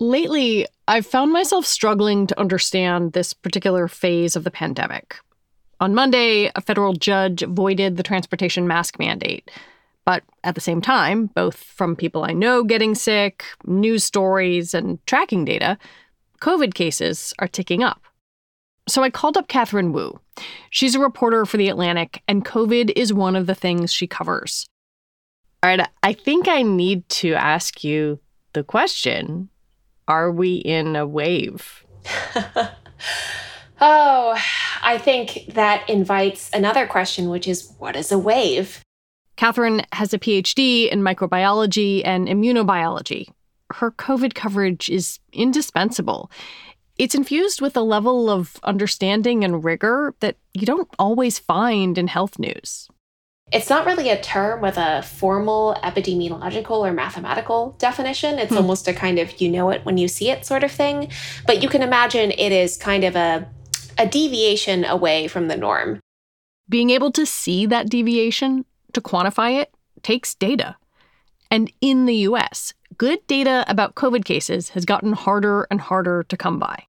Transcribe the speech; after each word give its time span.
Lately, 0.00 0.66
I've 0.86 1.06
found 1.06 1.32
myself 1.32 1.66
struggling 1.66 2.26
to 2.28 2.38
understand 2.38 3.12
this 3.12 3.32
particular 3.32 3.88
phase 3.88 4.36
of 4.36 4.44
the 4.44 4.50
pandemic. 4.50 5.16
On 5.80 5.94
Monday, 5.94 6.50
a 6.54 6.60
federal 6.60 6.92
judge 6.92 7.44
voided 7.44 7.96
the 7.96 8.02
transportation 8.02 8.68
mask 8.68 8.98
mandate. 8.98 9.50
But 10.04 10.22
at 10.44 10.54
the 10.54 10.60
same 10.60 10.80
time, 10.80 11.26
both 11.26 11.56
from 11.56 11.96
people 11.96 12.24
I 12.24 12.32
know 12.32 12.64
getting 12.64 12.94
sick, 12.94 13.44
news 13.66 14.04
stories, 14.04 14.72
and 14.72 15.04
tracking 15.06 15.44
data, 15.44 15.76
COVID 16.40 16.74
cases 16.74 17.34
are 17.40 17.48
ticking 17.48 17.82
up. 17.82 18.02
So 18.88 19.02
I 19.02 19.10
called 19.10 19.36
up 19.36 19.48
Katherine 19.48 19.92
Wu. 19.92 20.18
She's 20.70 20.94
a 20.94 21.00
reporter 21.00 21.44
for 21.44 21.58
The 21.58 21.68
Atlantic, 21.68 22.22
and 22.26 22.44
COVID 22.44 22.92
is 22.96 23.12
one 23.12 23.36
of 23.36 23.46
the 23.46 23.54
things 23.54 23.92
she 23.92 24.06
covers. 24.06 24.66
All 25.62 25.68
right, 25.68 25.86
I 26.02 26.12
think 26.12 26.48
I 26.48 26.62
need 26.62 27.06
to 27.10 27.34
ask 27.34 27.82
you 27.82 28.20
the 28.52 28.62
question 28.62 29.50
Are 30.08 30.32
we 30.32 30.56
in 30.56 30.96
a 30.96 31.06
wave? 31.06 31.84
oh, 33.80 34.38
I 34.82 34.98
think 34.98 35.44
that 35.48 35.88
invites 35.88 36.50
another 36.54 36.86
question, 36.86 37.28
which 37.28 37.46
is 37.46 37.72
what 37.78 37.94
is 37.94 38.10
a 38.10 38.18
wave? 38.18 38.80
Katherine 39.36 39.82
has 39.92 40.14
a 40.14 40.18
PhD 40.18 40.90
in 40.90 41.02
microbiology 41.02 42.02
and 42.04 42.26
immunobiology. 42.26 43.28
Her 43.74 43.90
COVID 43.92 44.34
coverage 44.34 44.88
is 44.88 45.20
indispensable. 45.32 46.30
It's 46.96 47.14
infused 47.14 47.60
with 47.60 47.76
a 47.76 47.82
level 47.82 48.30
of 48.30 48.56
understanding 48.64 49.44
and 49.44 49.62
rigor 49.62 50.14
that 50.20 50.36
you 50.54 50.66
don't 50.66 50.88
always 50.98 51.38
find 51.38 51.98
in 51.98 52.08
health 52.08 52.38
news. 52.38 52.88
It's 53.50 53.70
not 53.70 53.86
really 53.86 54.10
a 54.10 54.20
term 54.20 54.60
with 54.60 54.76
a 54.76 55.02
formal 55.02 55.74
epidemiological 55.82 56.78
or 56.78 56.92
mathematical 56.92 57.74
definition. 57.78 58.38
It's 58.38 58.50
hmm. 58.50 58.58
almost 58.58 58.86
a 58.88 58.92
kind 58.92 59.18
of 59.18 59.40
you 59.40 59.48
know 59.48 59.70
it 59.70 59.84
when 59.84 59.96
you 59.96 60.06
see 60.08 60.30
it 60.30 60.44
sort 60.44 60.64
of 60.64 60.70
thing. 60.70 61.10
But 61.46 61.62
you 61.62 61.68
can 61.68 61.82
imagine 61.82 62.30
it 62.32 62.52
is 62.52 62.76
kind 62.76 63.04
of 63.04 63.16
a, 63.16 63.48
a 63.96 64.06
deviation 64.06 64.84
away 64.84 65.28
from 65.28 65.48
the 65.48 65.56
norm. 65.56 66.00
Being 66.68 66.90
able 66.90 67.10
to 67.12 67.24
see 67.24 67.64
that 67.66 67.88
deviation, 67.88 68.66
to 68.92 69.00
quantify 69.00 69.58
it, 69.60 69.72
takes 70.02 70.34
data. 70.34 70.76
And 71.50 71.72
in 71.80 72.04
the 72.04 72.16
US, 72.28 72.74
good 72.98 73.26
data 73.26 73.64
about 73.66 73.94
COVID 73.94 74.26
cases 74.26 74.70
has 74.70 74.84
gotten 74.84 75.14
harder 75.14 75.66
and 75.70 75.80
harder 75.80 76.22
to 76.24 76.36
come 76.36 76.58
by. 76.58 76.84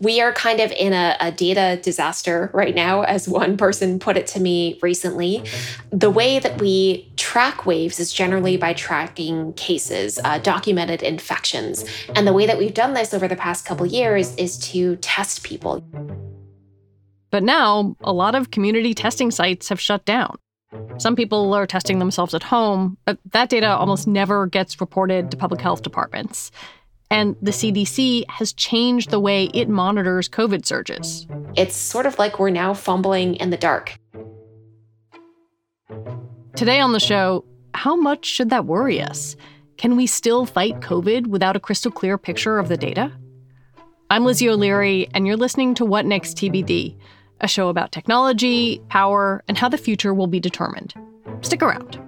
We 0.00 0.20
are 0.20 0.32
kind 0.32 0.60
of 0.60 0.70
in 0.70 0.92
a, 0.92 1.16
a, 1.18 1.32
data 1.32 1.80
disaster 1.82 2.52
right 2.54 2.72
now, 2.72 3.02
as 3.02 3.28
one 3.28 3.56
person 3.56 3.98
put 3.98 4.16
it 4.16 4.28
to 4.28 4.40
me 4.40 4.78
recently. 4.80 5.42
The 5.90 6.08
way 6.08 6.38
that 6.38 6.60
we 6.60 7.10
track 7.16 7.66
waves 7.66 7.98
is 7.98 8.12
generally 8.12 8.56
by 8.56 8.74
tracking 8.74 9.54
cases, 9.54 10.20
uh, 10.22 10.38
documented 10.38 11.02
infections. 11.02 11.84
And 12.14 12.28
the 12.28 12.32
way 12.32 12.46
that 12.46 12.58
we've 12.58 12.74
done 12.74 12.94
this 12.94 13.12
over 13.12 13.26
the 13.26 13.34
past 13.34 13.66
couple 13.66 13.86
years 13.86 14.36
is 14.36 14.56
to 14.70 14.94
test 14.96 15.42
people. 15.42 15.82
But 17.32 17.42
now, 17.42 17.96
a 18.02 18.12
lot 18.12 18.36
of 18.36 18.52
community 18.52 18.94
testing 18.94 19.32
sites 19.32 19.68
have 19.68 19.80
shut 19.80 20.04
down. 20.04 20.38
Some 20.98 21.16
people 21.16 21.52
are 21.54 21.66
testing 21.66 21.98
themselves 21.98 22.34
at 22.34 22.44
home, 22.44 22.98
but 23.04 23.18
that 23.32 23.48
data 23.48 23.74
almost 23.74 24.06
never 24.06 24.46
gets 24.46 24.80
reported 24.80 25.32
to 25.32 25.36
public 25.36 25.60
health 25.60 25.82
departments. 25.82 26.52
And 27.10 27.36
the 27.40 27.50
CDC 27.50 28.28
has 28.28 28.52
changed 28.52 29.10
the 29.10 29.20
way 29.20 29.44
it 29.54 29.68
monitors 29.68 30.28
COVID 30.28 30.66
surges. 30.66 31.26
It's 31.56 31.74
sort 31.74 32.06
of 32.06 32.18
like 32.18 32.38
we're 32.38 32.50
now 32.50 32.74
fumbling 32.74 33.36
in 33.36 33.50
the 33.50 33.56
dark. 33.56 33.98
Today 36.54 36.80
on 36.80 36.92
the 36.92 37.00
show, 37.00 37.44
how 37.74 37.96
much 37.96 38.26
should 38.26 38.50
that 38.50 38.66
worry 38.66 39.00
us? 39.00 39.36
Can 39.76 39.96
we 39.96 40.06
still 40.06 40.44
fight 40.44 40.80
COVID 40.80 41.28
without 41.28 41.56
a 41.56 41.60
crystal 41.60 41.92
clear 41.92 42.18
picture 42.18 42.58
of 42.58 42.68
the 42.68 42.76
data? 42.76 43.12
I'm 44.10 44.24
Lizzie 44.24 44.48
O'Leary, 44.48 45.08
and 45.14 45.26
you're 45.26 45.36
listening 45.36 45.74
to 45.74 45.84
What 45.84 46.04
Next 46.04 46.36
TBD, 46.36 46.96
a 47.40 47.48
show 47.48 47.68
about 47.68 47.92
technology, 47.92 48.82
power, 48.88 49.44
and 49.46 49.56
how 49.56 49.68
the 49.68 49.78
future 49.78 50.12
will 50.12 50.26
be 50.26 50.40
determined. 50.40 50.94
Stick 51.42 51.62
around. 51.62 52.07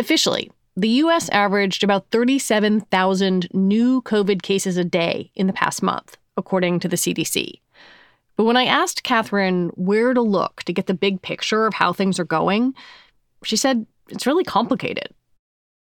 Officially, 0.00 0.50
the 0.76 0.88
US 1.04 1.28
averaged 1.28 1.84
about 1.84 2.10
37,000 2.10 3.48
new 3.52 4.00
COVID 4.00 4.40
cases 4.40 4.78
a 4.78 4.84
day 4.84 5.30
in 5.34 5.46
the 5.46 5.52
past 5.52 5.82
month, 5.82 6.16
according 6.38 6.80
to 6.80 6.88
the 6.88 6.96
CDC. 6.96 7.60
But 8.34 8.44
when 8.44 8.56
I 8.56 8.64
asked 8.64 9.02
Katherine 9.02 9.68
where 9.74 10.14
to 10.14 10.22
look 10.22 10.62
to 10.62 10.72
get 10.72 10.86
the 10.86 10.94
big 10.94 11.20
picture 11.20 11.66
of 11.66 11.74
how 11.74 11.92
things 11.92 12.18
are 12.18 12.24
going, 12.24 12.74
she 13.44 13.56
said 13.56 13.84
it's 14.08 14.26
really 14.26 14.42
complicated. 14.42 15.08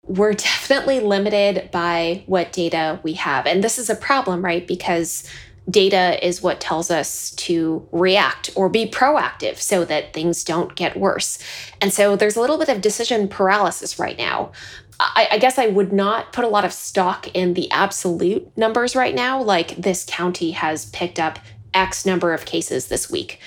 We're 0.05 0.33
definitely 0.33 0.99
limited 0.99 1.71
by 1.71 2.23
what 2.25 2.51
data 2.51 2.99
we 3.03 3.13
have. 3.13 3.47
And 3.47 3.63
this 3.63 3.79
is 3.79 3.89
a 3.89 3.95
problem, 3.95 4.43
right? 4.43 4.67
Because 4.67 5.23
data 5.69 6.25
is 6.25 6.41
what 6.41 6.59
tells 6.59 6.91
us 6.91 7.31
to 7.31 7.88
react 7.91 8.50
or 8.56 8.69
be 8.69 8.85
proactive 8.85 9.57
so 9.57 9.85
that 9.85 10.13
things 10.13 10.44
don't 10.44 10.75
get 10.75 10.97
worse. 10.97 11.40
And 11.79 11.94
so 11.94 12.16
there's 12.16 12.35
a 12.35 12.41
little 12.41 12.57
bit 12.57 12.69
of 12.69 12.81
decision 12.81 13.28
paralysis 13.28 13.97
right 13.97 14.18
now. 14.18 14.51
I, 15.00 15.28
I, 15.31 15.38
guess 15.38 15.57
I 15.57 15.68
would 15.68 15.91
not 15.91 16.34
put 16.34 16.46
a 16.46 16.50
lot 16.50 16.66
of 16.66 16.74
stock 16.74 17.28
in 17.34 17.56
the 17.56 17.69
absolute 17.72 18.56
numbers 18.57 18.96
right 18.96 19.16
now, 19.16 19.41
like 19.41 19.75
this 19.75 20.06
county 20.07 20.51
has 20.51 20.85
picked 20.91 21.19
up 21.19 21.40
X 21.74 22.06
number 22.06 22.34
of 22.34 22.45
cases 22.45 22.88
this 22.88 23.09
week. 23.09 23.40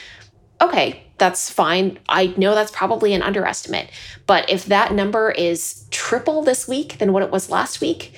Okay, 0.60 1.04
that's 1.18 1.50
fine. 1.50 1.98
I 2.08 2.34
know 2.36 2.54
that's 2.54 2.72
probably 2.72 3.14
an 3.14 3.22
underestimate. 3.22 3.90
But 4.26 4.50
if 4.50 4.66
that 4.66 4.92
number 4.92 5.30
is 5.30 5.86
triple 5.90 6.42
this 6.42 6.66
week 6.66 6.98
than 6.98 7.12
what 7.12 7.22
it 7.22 7.30
was 7.30 7.50
last 7.50 7.80
week, 7.80 8.14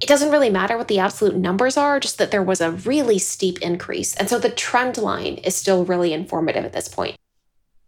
it 0.00 0.08
doesn't 0.08 0.30
really 0.30 0.50
matter 0.50 0.78
what 0.78 0.88
the 0.88 0.98
absolute 0.98 1.36
numbers 1.36 1.76
are, 1.76 2.00
just 2.00 2.18
that 2.18 2.30
there 2.30 2.42
was 2.42 2.60
a 2.60 2.70
really 2.70 3.18
steep 3.18 3.60
increase. 3.60 4.16
And 4.16 4.28
so 4.28 4.38
the 4.38 4.50
trend 4.50 4.96
line 4.96 5.34
is 5.34 5.54
still 5.54 5.84
really 5.84 6.12
informative 6.12 6.64
at 6.64 6.72
this 6.72 6.88
point. 6.88 7.16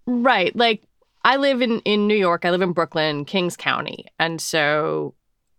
Right. 0.07 0.55
Like 0.55 0.83
I 1.25 1.37
live 1.37 1.63
in, 1.63 1.81
in 1.81 2.07
New 2.07 2.17
York, 2.17 2.45
I 2.45 2.51
live 2.51 2.63
in 2.63 2.73
Brooklyn, 2.73 3.25
Kings 3.25 3.57
County. 3.57 4.07
And 4.19 4.41
so 4.41 5.15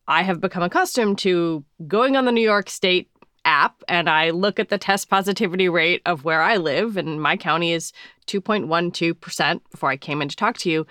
I 0.07 0.23
have 0.23 0.41
become 0.41 0.63
accustomed 0.63 1.17
to 1.19 1.63
going 1.87 2.15
on 2.15 2.25
the 2.25 2.31
New 2.31 2.41
York 2.41 2.69
State 2.69 3.09
app 3.45 3.83
and 3.87 4.09
I 4.09 4.29
look 4.29 4.59
at 4.59 4.69
the 4.69 4.77
test 4.77 5.09
positivity 5.09 5.69
rate 5.69 6.01
of 6.05 6.23
where 6.23 6.41
I 6.41 6.57
live, 6.57 6.97
and 6.97 7.21
my 7.21 7.35
county 7.35 7.73
is 7.73 7.91
2.12% 8.27 9.61
before 9.71 9.89
I 9.89 9.97
came 9.97 10.21
in 10.21 10.29
to 10.29 10.35
talk 10.35 10.57
to 10.59 10.69
you. 10.69 10.85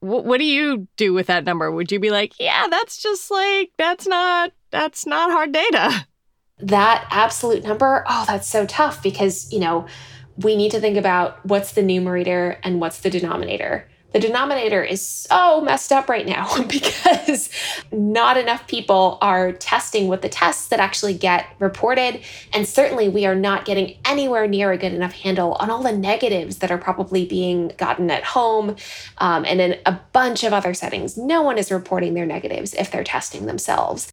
What 0.00 0.38
do 0.38 0.44
you 0.44 0.88
do 0.96 1.12
with 1.12 1.26
that 1.26 1.44
number? 1.44 1.70
Would 1.70 1.92
you 1.92 2.00
be 2.00 2.10
like, 2.10 2.32
yeah, 2.40 2.66
that's 2.70 3.02
just 3.02 3.30
like, 3.30 3.70
that's 3.76 4.06
not, 4.06 4.52
that's 4.70 5.06
not 5.06 5.30
hard 5.30 5.52
data? 5.52 6.06
That 6.58 7.06
absolute 7.10 7.64
number, 7.64 8.04
oh, 8.08 8.24
that's 8.26 8.48
so 8.48 8.66
tough 8.66 9.02
because, 9.02 9.50
you 9.52 9.60
know, 9.60 9.86
we 10.36 10.56
need 10.56 10.70
to 10.72 10.80
think 10.80 10.96
about 10.96 11.44
what's 11.44 11.72
the 11.72 11.82
numerator 11.82 12.58
and 12.62 12.80
what's 12.80 13.00
the 13.00 13.10
denominator 13.10 13.88
the 14.12 14.18
denominator 14.18 14.82
is 14.82 15.06
so 15.06 15.60
messed 15.60 15.92
up 15.92 16.08
right 16.08 16.26
now 16.26 16.62
because 16.68 17.50
not 17.92 18.36
enough 18.36 18.66
people 18.66 19.18
are 19.20 19.52
testing 19.52 20.08
with 20.08 20.22
the 20.22 20.28
tests 20.28 20.68
that 20.68 20.80
actually 20.80 21.14
get 21.14 21.46
reported. 21.58 22.20
And 22.52 22.66
certainly, 22.66 23.08
we 23.08 23.26
are 23.26 23.34
not 23.34 23.64
getting 23.64 23.98
anywhere 24.04 24.46
near 24.46 24.72
a 24.72 24.78
good 24.78 24.92
enough 24.92 25.12
handle 25.12 25.54
on 25.54 25.70
all 25.70 25.82
the 25.82 25.96
negatives 25.96 26.58
that 26.58 26.70
are 26.70 26.78
probably 26.78 27.24
being 27.24 27.72
gotten 27.76 28.10
at 28.10 28.24
home 28.24 28.76
um, 29.18 29.44
and 29.44 29.60
in 29.60 29.78
a 29.86 30.00
bunch 30.12 30.44
of 30.44 30.52
other 30.52 30.74
settings. 30.74 31.16
No 31.16 31.42
one 31.42 31.58
is 31.58 31.70
reporting 31.70 32.14
their 32.14 32.26
negatives 32.26 32.74
if 32.74 32.90
they're 32.90 33.04
testing 33.04 33.46
themselves. 33.46 34.10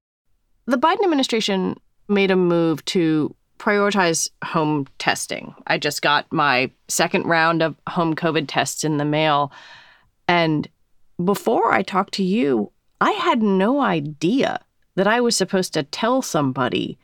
The 0.68 0.78
Biden 0.78 1.04
administration 1.04 1.80
made 2.10 2.30
a 2.30 2.36
move 2.36 2.84
to 2.86 3.34
prioritize 3.58 4.30
home 4.44 4.86
testing. 5.00 5.56
I 5.66 5.78
just 5.78 6.02
got 6.02 6.32
my 6.32 6.70
second 6.88 7.26
round 7.26 7.64
of 7.64 7.76
home 7.90 8.16
COVID 8.16 8.46
tests 8.48 8.84
in 8.84 8.98
the 8.98 9.06
mail. 9.06 9.52
And 10.28 10.68
before 11.24 11.74
I 11.74 11.82
talked 11.82 12.14
to 12.16 12.24
you, 12.24 12.72
I 13.00 13.12
had 13.12 13.42
no 13.42 13.82
idea 13.82 14.60
that 14.96 15.08
I 15.08 15.22
was 15.22 15.38
supposed 15.38 15.74
to 15.74 15.84
tell 15.84 16.22
somebody 16.22 16.98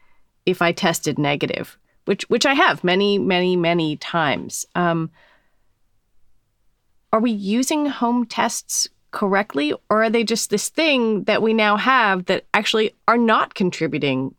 if 0.46 0.62
I 0.62 0.74
tested 0.74 1.18
negative, 1.18 1.78
which 2.06 2.30
which 2.30 2.46
I 2.46 2.54
have 2.54 2.84
many, 2.84 3.18
many, 3.18 3.56
many 3.56 3.96
times. 3.96 4.66
Um, 4.76 5.10
are 7.14 7.22
we 7.22 7.32
using 7.32 7.86
home 7.86 8.26
tests 8.26 8.90
correctly, 9.14 9.74
or 9.90 10.04
are 10.04 10.10
they 10.10 10.26
just 10.26 10.50
this 10.50 10.68
thing 10.68 11.24
that 11.24 11.42
we 11.42 11.54
now 11.54 11.78
have 11.78 12.26
that 12.26 12.46
actually 12.54 12.94
are 13.08 13.18
not 13.18 13.54
contributing 13.54 14.36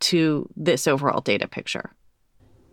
to 0.00 0.48
this 0.56 0.86
overall 0.86 1.20
data 1.20 1.46
picture? 1.46 1.90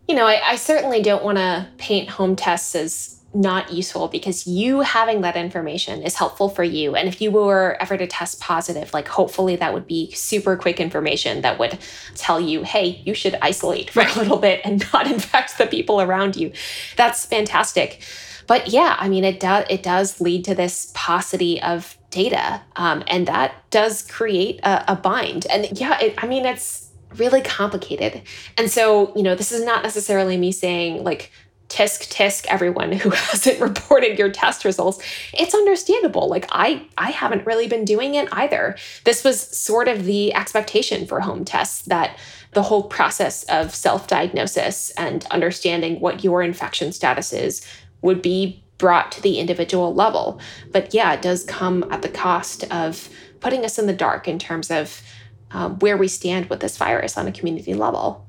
You 0.08 0.14
know, 0.14 0.26
I, 0.26 0.40
I 0.44 0.56
certainly 0.56 1.02
don't 1.02 1.24
want 1.24 1.38
to 1.38 1.66
paint 1.76 2.08
home 2.08 2.36
tests 2.36 2.74
as 2.74 3.20
not 3.34 3.72
useful 3.72 4.06
because 4.06 4.46
you 4.46 4.80
having 4.80 5.22
that 5.22 5.36
information 5.36 6.02
is 6.02 6.14
helpful 6.14 6.48
for 6.48 6.62
you. 6.62 6.94
And 6.94 7.08
if 7.08 7.20
you 7.20 7.32
were 7.32 7.76
ever 7.80 7.96
to 7.96 8.06
test 8.06 8.40
positive, 8.40 8.94
like 8.94 9.08
hopefully 9.08 9.56
that 9.56 9.74
would 9.74 9.86
be 9.86 10.12
super 10.12 10.56
quick 10.56 10.78
information 10.78 11.40
that 11.40 11.58
would 11.58 11.78
tell 12.14 12.40
you, 12.40 12.62
hey, 12.62 13.02
you 13.04 13.12
should 13.12 13.36
isolate 13.42 13.90
for 13.90 14.00
right. 14.00 14.16
a 14.16 14.18
little 14.20 14.38
bit 14.38 14.60
and 14.64 14.84
not 14.92 15.06
infect 15.10 15.58
the 15.58 15.66
people 15.66 16.00
around 16.00 16.36
you. 16.36 16.52
That's 16.96 17.26
fantastic. 17.26 18.00
But 18.46 18.68
yeah, 18.68 18.96
I 18.98 19.08
mean, 19.08 19.24
it 19.24 19.40
does 19.40 19.66
it 19.70 19.82
does 19.82 20.20
lead 20.20 20.44
to 20.46 20.54
this 20.54 20.92
paucity 20.94 21.60
of 21.62 21.96
data, 22.10 22.62
um, 22.76 23.02
and 23.06 23.26
that 23.26 23.54
does 23.70 24.02
create 24.02 24.60
a, 24.62 24.92
a 24.92 24.96
bind. 24.96 25.46
And 25.46 25.78
yeah, 25.78 25.98
it, 26.00 26.22
I 26.22 26.26
mean, 26.26 26.44
it's 26.44 26.90
really 27.16 27.42
complicated. 27.42 28.22
And 28.58 28.70
so, 28.70 29.14
you 29.16 29.22
know, 29.22 29.34
this 29.34 29.52
is 29.52 29.64
not 29.64 29.82
necessarily 29.82 30.36
me 30.36 30.52
saying 30.52 31.04
like 31.04 31.30
tisk 31.68 32.08
tisk 32.12 32.46
everyone 32.46 32.92
who 32.92 33.10
hasn't 33.30 33.60
reported 33.60 34.18
your 34.18 34.30
test 34.30 34.64
results 34.64 35.02
it's 35.32 35.54
understandable 35.54 36.28
like 36.28 36.46
i 36.52 36.86
i 36.98 37.10
haven't 37.10 37.44
really 37.46 37.66
been 37.66 37.86
doing 37.86 38.14
it 38.14 38.28
either 38.32 38.76
this 39.04 39.24
was 39.24 39.40
sort 39.40 39.88
of 39.88 40.04
the 40.04 40.32
expectation 40.34 41.06
for 41.06 41.20
home 41.20 41.42
tests 41.42 41.82
that 41.82 42.18
the 42.52 42.62
whole 42.62 42.84
process 42.84 43.44
of 43.44 43.74
self-diagnosis 43.74 44.90
and 44.90 45.26
understanding 45.30 46.00
what 46.00 46.22
your 46.22 46.42
infection 46.42 46.92
status 46.92 47.32
is 47.32 47.66
would 48.04 48.22
be 48.22 48.62
brought 48.78 49.10
to 49.12 49.22
the 49.22 49.38
individual 49.38 49.94
level 49.94 50.40
but 50.72 50.92
yeah 50.94 51.12
it 51.12 51.22
does 51.22 51.44
come 51.44 51.84
at 51.90 52.02
the 52.02 52.08
cost 52.08 52.64
of 52.72 53.08
putting 53.40 53.64
us 53.64 53.78
in 53.78 53.86
the 53.86 53.92
dark 53.92 54.28
in 54.28 54.38
terms 54.38 54.70
of 54.70 55.02
um, 55.50 55.78
where 55.78 55.96
we 55.96 56.08
stand 56.08 56.46
with 56.46 56.60
this 56.60 56.76
virus 56.76 57.16
on 57.16 57.26
a 57.26 57.32
community 57.32 57.74
level 57.74 58.26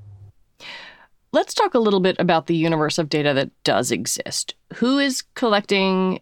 Let's 1.35 1.53
talk 1.53 1.73
a 1.73 1.79
little 1.79 1.99
bit 1.99 2.15
about 2.17 2.47
the 2.47 2.55
universe 2.55 2.97
of 2.97 3.09
data 3.09 3.33
that 3.33 3.51
does 3.65 3.91
exist. 3.91 4.55
Who 4.75 4.99
is 4.99 5.21
collecting 5.33 6.21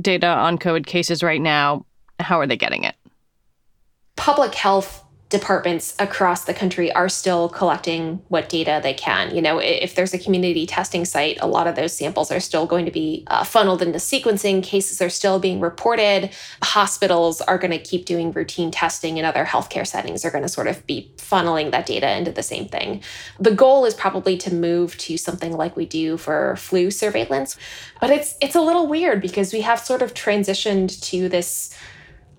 data 0.00 0.26
on 0.26 0.56
COVID 0.56 0.86
cases 0.86 1.22
right 1.22 1.40
now? 1.40 1.84
How 2.18 2.40
are 2.40 2.46
they 2.46 2.56
getting 2.56 2.82
it? 2.82 2.96
Public 4.16 4.54
health 4.54 5.04
departments 5.30 5.94
across 5.98 6.44
the 6.44 6.54
country 6.54 6.90
are 6.92 7.08
still 7.08 7.50
collecting 7.50 8.22
what 8.28 8.48
data 8.48 8.80
they 8.82 8.94
can. 8.94 9.34
You 9.34 9.42
know, 9.42 9.58
if 9.58 9.94
there's 9.94 10.14
a 10.14 10.18
community 10.18 10.66
testing 10.66 11.04
site, 11.04 11.38
a 11.42 11.46
lot 11.46 11.66
of 11.66 11.76
those 11.76 11.92
samples 11.92 12.32
are 12.32 12.40
still 12.40 12.66
going 12.66 12.86
to 12.86 12.90
be 12.90 13.24
uh, 13.26 13.44
funneled 13.44 13.82
into 13.82 13.98
sequencing. 13.98 14.62
Cases 14.62 15.02
are 15.02 15.10
still 15.10 15.38
being 15.38 15.60
reported. 15.60 16.30
Hospitals 16.62 17.42
are 17.42 17.58
going 17.58 17.72
to 17.72 17.78
keep 17.78 18.06
doing 18.06 18.32
routine 18.32 18.70
testing, 18.70 19.18
and 19.18 19.26
other 19.26 19.44
healthcare 19.44 19.86
settings 19.86 20.24
are 20.24 20.30
going 20.30 20.44
to 20.44 20.48
sort 20.48 20.66
of 20.66 20.86
be 20.86 21.12
funneling 21.18 21.72
that 21.72 21.84
data 21.84 22.16
into 22.16 22.32
the 22.32 22.42
same 22.42 22.66
thing. 22.66 23.02
The 23.38 23.54
goal 23.54 23.84
is 23.84 23.92
probably 23.92 24.38
to 24.38 24.54
move 24.54 24.96
to 24.98 25.18
something 25.18 25.54
like 25.54 25.76
we 25.76 25.84
do 25.84 26.16
for 26.16 26.56
flu 26.56 26.90
surveillance, 26.90 27.56
but 28.00 28.08
it's 28.08 28.34
it's 28.40 28.54
a 28.54 28.62
little 28.62 28.86
weird 28.86 29.20
because 29.20 29.52
we 29.52 29.60
have 29.60 29.78
sort 29.78 30.00
of 30.00 30.14
transitioned 30.14 31.00
to 31.10 31.28
this 31.28 31.76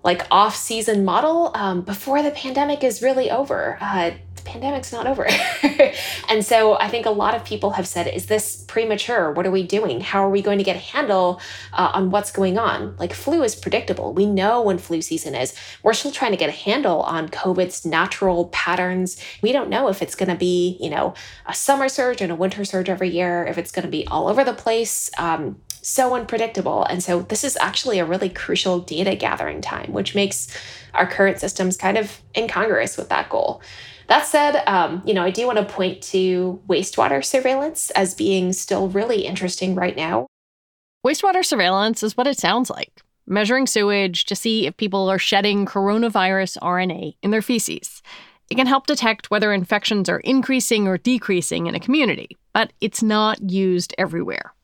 like 0.04 0.26
off 0.32 0.56
season 0.56 1.04
model 1.04 1.52
um, 1.56 1.82
before 1.82 2.22
the 2.22 2.32
pandemic 2.32 2.84
is 2.84 3.02
really 3.02 3.30
over. 3.30 3.78
Uh, 3.82 4.12
the 4.36 4.50
pandemic's 4.50 4.92
not 4.94 5.06
over. 5.06 5.28
and 6.30 6.46
so 6.46 6.78
I 6.78 6.88
think 6.88 7.06
a 7.06 7.12
lot 7.12 7.36
of 7.36 7.44
people 7.44 7.72
have 7.72 7.88
said, 7.88 8.08
is 8.08 8.28
this 8.28 8.64
premature? 8.68 9.32
What 9.34 9.46
are 9.46 9.52
we 9.52 9.64
doing? 9.64 10.00
How 10.00 10.26
are 10.26 10.30
we 10.30 10.42
going 10.42 10.58
to 10.58 10.64
get 10.64 10.76
a 10.76 10.80
handle 10.80 11.42
uh, 11.74 11.92
on 11.94 12.12
what's 12.12 12.32
going 12.32 12.58
on? 12.58 12.96
Like 12.98 13.14
flu 13.14 13.44
is 13.44 13.56
predictable. 13.56 14.14
We 14.14 14.26
know 14.26 14.62
when 14.62 14.78
flu 14.78 15.02
season 15.02 15.36
is. 15.36 15.54
We're 15.84 15.94
still 15.94 16.12
trying 16.12 16.32
to 16.32 16.38
get 16.38 16.50
a 16.50 16.54
handle 16.54 17.02
on 17.02 17.30
COVID's 17.30 17.86
natural 17.86 18.46
patterns. 18.50 19.22
We 19.42 19.52
don't 19.52 19.70
know 19.70 19.90
if 19.90 20.02
it's 20.02 20.16
going 20.16 20.30
to 20.30 20.36
be, 20.36 20.78
you 20.80 20.90
know, 20.90 21.14
a 21.46 21.54
summer 21.54 21.90
surge 21.90 22.22
and 22.22 22.32
a 22.32 22.36
winter 22.36 22.64
surge 22.64 22.90
every 22.90 23.10
year, 23.10 23.46
if 23.46 23.58
it's 23.58 23.72
going 23.72 23.86
to 23.86 23.92
be 23.92 24.08
all 24.08 24.30
over 24.30 24.44
the 24.44 24.54
place. 24.54 25.10
Um, 25.18 25.60
so 25.90 26.16
unpredictable. 26.16 26.84
And 26.86 27.04
so 27.04 27.24
this 27.24 27.44
is 27.44 27.58
actually 27.60 28.00
a 28.00 28.06
really 28.06 28.30
crucial 28.30 28.80
data 28.80 29.16
gathering 29.16 29.62
time, 29.62 29.92
which 29.92 30.16
makes 30.16 30.48
our 30.94 31.08
current 31.08 31.40
systems 31.40 31.78
kind 31.78 31.98
of 31.98 32.22
incongruous 32.38 32.96
with 32.96 33.10
that 33.10 33.30
goal. 33.30 33.62
That 34.08 34.26
said, 34.26 34.64
um, 34.68 35.02
you 35.06 35.14
know, 35.14 35.24
I 35.24 35.32
do 35.32 35.46
want 35.46 35.58
to 35.58 35.66
point 35.66 36.02
to 36.04 36.62
wastewater 36.68 37.24
surveillance 37.24 37.92
as 37.92 38.14
being 38.14 38.54
still 38.54 38.90
really 38.90 39.26
interesting 39.26 39.76
right 39.76 39.96
now. 39.96 40.28
Wastewater 41.06 41.46
surveillance 41.46 42.04
is 42.04 42.18
what 42.18 42.28
it 42.28 42.38
sounds 42.38 42.70
like 42.70 43.02
measuring 43.28 43.68
sewage 43.68 44.26
to 44.26 44.36
see 44.36 44.66
if 44.66 44.76
people 44.76 45.08
are 45.08 45.20
shedding 45.20 45.64
coronavirus 45.64 46.58
RNA 46.64 47.16
in 47.22 47.30
their 47.30 47.44
feces. 47.44 48.02
It 48.50 48.56
can 48.56 48.66
help 48.66 48.88
detect 48.88 49.30
whether 49.30 49.54
infections 49.54 50.10
are 50.10 50.20
increasing 50.22 50.88
or 50.88 50.98
decreasing 50.98 51.68
in 51.68 51.76
a 51.76 51.80
community, 51.80 52.36
but 52.54 52.74
it's 52.82 53.04
not 53.04 53.40
used 53.52 53.94
everywhere 54.00 54.56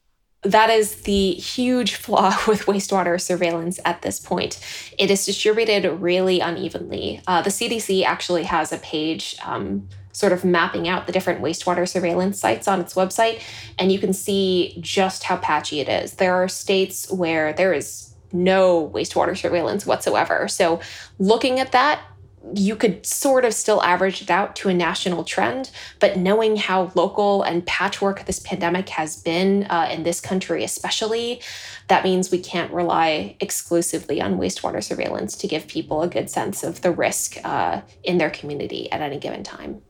that 0.46 0.70
is 0.70 0.96
the 1.02 1.34
huge 1.34 1.96
flaw 1.96 2.30
with 2.48 2.66
wastewater 2.66 3.20
surveillance 3.20 3.80
at 3.84 4.02
this 4.02 4.20
point. 4.20 4.60
It 4.98 5.12
is 5.12 5.26
distributed 5.26 5.86
really 6.02 6.40
unevenly. 6.40 7.22
Uh, 7.28 7.42
the 7.42 7.50
CDC 7.50 8.04
actually 8.06 8.44
has 8.44 8.72
a 8.72 8.78
page 8.78 9.36
um, 9.44 9.90
sort 10.12 10.32
of 10.32 10.46
mapping 10.46 10.88
out 10.88 11.08
the 11.08 11.12
different 11.12 11.42
wastewater 11.42 11.88
surveillance 11.88 12.40
sites 12.40 12.68
on 12.68 12.80
its 12.80 12.94
website, 12.94 13.42
and 13.78 13.92
you 13.92 14.00
can 14.00 14.14
see 14.14 14.78
just 14.80 15.24
how 15.24 15.36
patchy 15.38 15.82
it 15.82 15.90
is. 15.90 16.14
There 16.14 16.36
are 16.36 16.48
states 16.48 17.12
where 17.12 17.52
there 17.52 17.74
is 17.74 18.14
no 18.32 18.90
wastewater 18.94 19.38
surveillance 19.38 19.86
whatsoever. 19.86 20.48
So, 20.48 20.80
looking 21.20 21.60
at 21.60 21.72
that, 21.74 22.02
you 22.54 22.76
could 22.76 23.06
sort 23.06 23.46
of 23.46 23.54
still 23.54 23.82
average 23.82 24.22
it 24.22 24.30
out 24.30 24.56
to 24.58 24.70
a 24.70 24.74
national 24.74 25.24
trend, 25.24 25.72
but 26.00 26.18
knowing 26.18 26.56
how 26.56 26.92
local 26.96 27.44
and 27.44 27.66
patchwork 27.66 28.26
this 28.26 28.40
pandemic 28.40 28.90
has 28.90 29.22
been 29.22 29.64
uh, 29.66 29.90
in 29.92 30.04
this 30.04 30.22
country, 30.22 30.64
especially, 30.64 31.42
that 31.88 32.04
means 32.04 32.32
we 32.32 32.40
can't 32.40 32.72
rely 32.72 33.36
exclusively 33.40 34.22
on 34.22 34.38
wastewater 34.38 34.84
surveillance 34.84 35.36
to 35.38 35.48
give 35.48 35.68
people 35.68 36.02
a 36.02 36.08
good 36.08 36.30
sense 36.30 36.64
of 36.64 36.82
the 36.82 36.92
risk 36.92 37.38
uh, 37.44 37.82
in 38.04 38.18
their 38.18 38.30
community 38.30 38.92
at 38.92 39.02
any 39.02 39.20
given 39.20 39.44
time. 39.44 39.82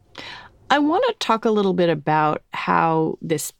I 0.70 0.80
want 0.80 1.04
to 1.08 1.14
talk 1.20 1.46
a 1.46 1.52
little 1.52 1.74
bit 1.74 1.90
about 1.90 2.44
how 2.52 3.18
this 3.22 3.54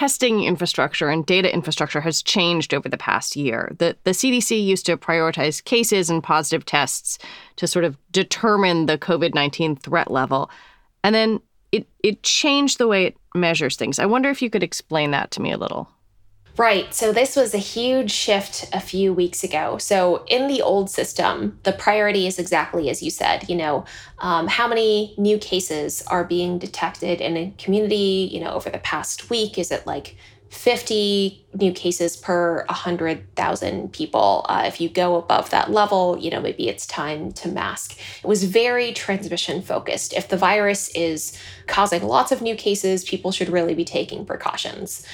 testing 0.00 0.44
infrastructure 0.44 1.10
and 1.10 1.26
data 1.26 1.52
infrastructure 1.52 2.00
has 2.00 2.22
changed 2.22 2.72
over 2.72 2.88
the 2.88 2.96
past 2.96 3.36
year. 3.36 3.70
The, 3.76 3.98
the 4.04 4.12
CDC 4.12 4.64
used 4.64 4.86
to 4.86 4.96
prioritize 4.96 5.62
cases 5.62 6.08
and 6.08 6.22
positive 6.22 6.64
tests 6.64 7.18
to 7.56 7.66
sort 7.66 7.84
of 7.84 7.98
determine 8.10 8.86
the 8.86 8.96
COVID 8.96 9.34
19 9.34 9.76
threat 9.76 10.10
level. 10.10 10.50
And 11.04 11.14
then 11.14 11.38
it, 11.70 11.86
it 12.02 12.22
changed 12.22 12.78
the 12.78 12.88
way 12.88 13.04
it 13.04 13.16
measures 13.34 13.76
things. 13.76 13.98
I 13.98 14.06
wonder 14.06 14.30
if 14.30 14.40
you 14.40 14.48
could 14.48 14.62
explain 14.62 15.10
that 15.10 15.32
to 15.32 15.42
me 15.42 15.52
a 15.52 15.58
little. 15.58 15.86
Right. 16.60 16.92
So 16.92 17.10
this 17.10 17.36
was 17.36 17.54
a 17.54 17.58
huge 17.58 18.10
shift 18.10 18.68
a 18.74 18.80
few 18.80 19.14
weeks 19.14 19.42
ago. 19.42 19.78
So 19.78 20.26
in 20.26 20.46
the 20.46 20.60
old 20.60 20.90
system, 20.90 21.58
the 21.62 21.72
priority 21.72 22.26
is 22.26 22.38
exactly 22.38 22.90
as 22.90 23.02
you 23.02 23.10
said. 23.10 23.48
You 23.48 23.56
know, 23.56 23.86
um, 24.18 24.46
how 24.46 24.68
many 24.68 25.14
new 25.16 25.38
cases 25.38 26.02
are 26.08 26.22
being 26.22 26.58
detected 26.58 27.22
in 27.22 27.38
a 27.38 27.54
community? 27.56 28.28
You 28.30 28.40
know, 28.40 28.50
over 28.50 28.68
the 28.68 28.76
past 28.76 29.30
week, 29.30 29.56
is 29.56 29.70
it 29.70 29.86
like 29.86 30.18
50 30.50 31.46
new 31.54 31.72
cases 31.72 32.16
per 32.16 32.66
100,000 32.66 33.92
people. 33.92 34.44
Uh, 34.46 34.64
if 34.66 34.82
you 34.82 34.90
go 34.90 35.16
above 35.16 35.48
that 35.50 35.70
level, 35.70 36.18
you 36.18 36.28
know, 36.28 36.40
maybe 36.40 36.68
it's 36.68 36.86
time 36.86 37.32
to 37.32 37.48
mask. 37.48 37.96
It 38.22 38.26
was 38.26 38.44
very 38.44 38.92
transmission 38.92 39.62
focused. 39.62 40.12
If 40.12 40.28
the 40.28 40.36
virus 40.36 40.90
is 40.94 41.38
causing 41.68 42.02
lots 42.02 42.32
of 42.32 42.42
new 42.42 42.56
cases, 42.56 43.04
people 43.04 43.32
should 43.32 43.48
really 43.48 43.74
be 43.74 43.84
taking 43.84 44.26
precautions. 44.26 45.06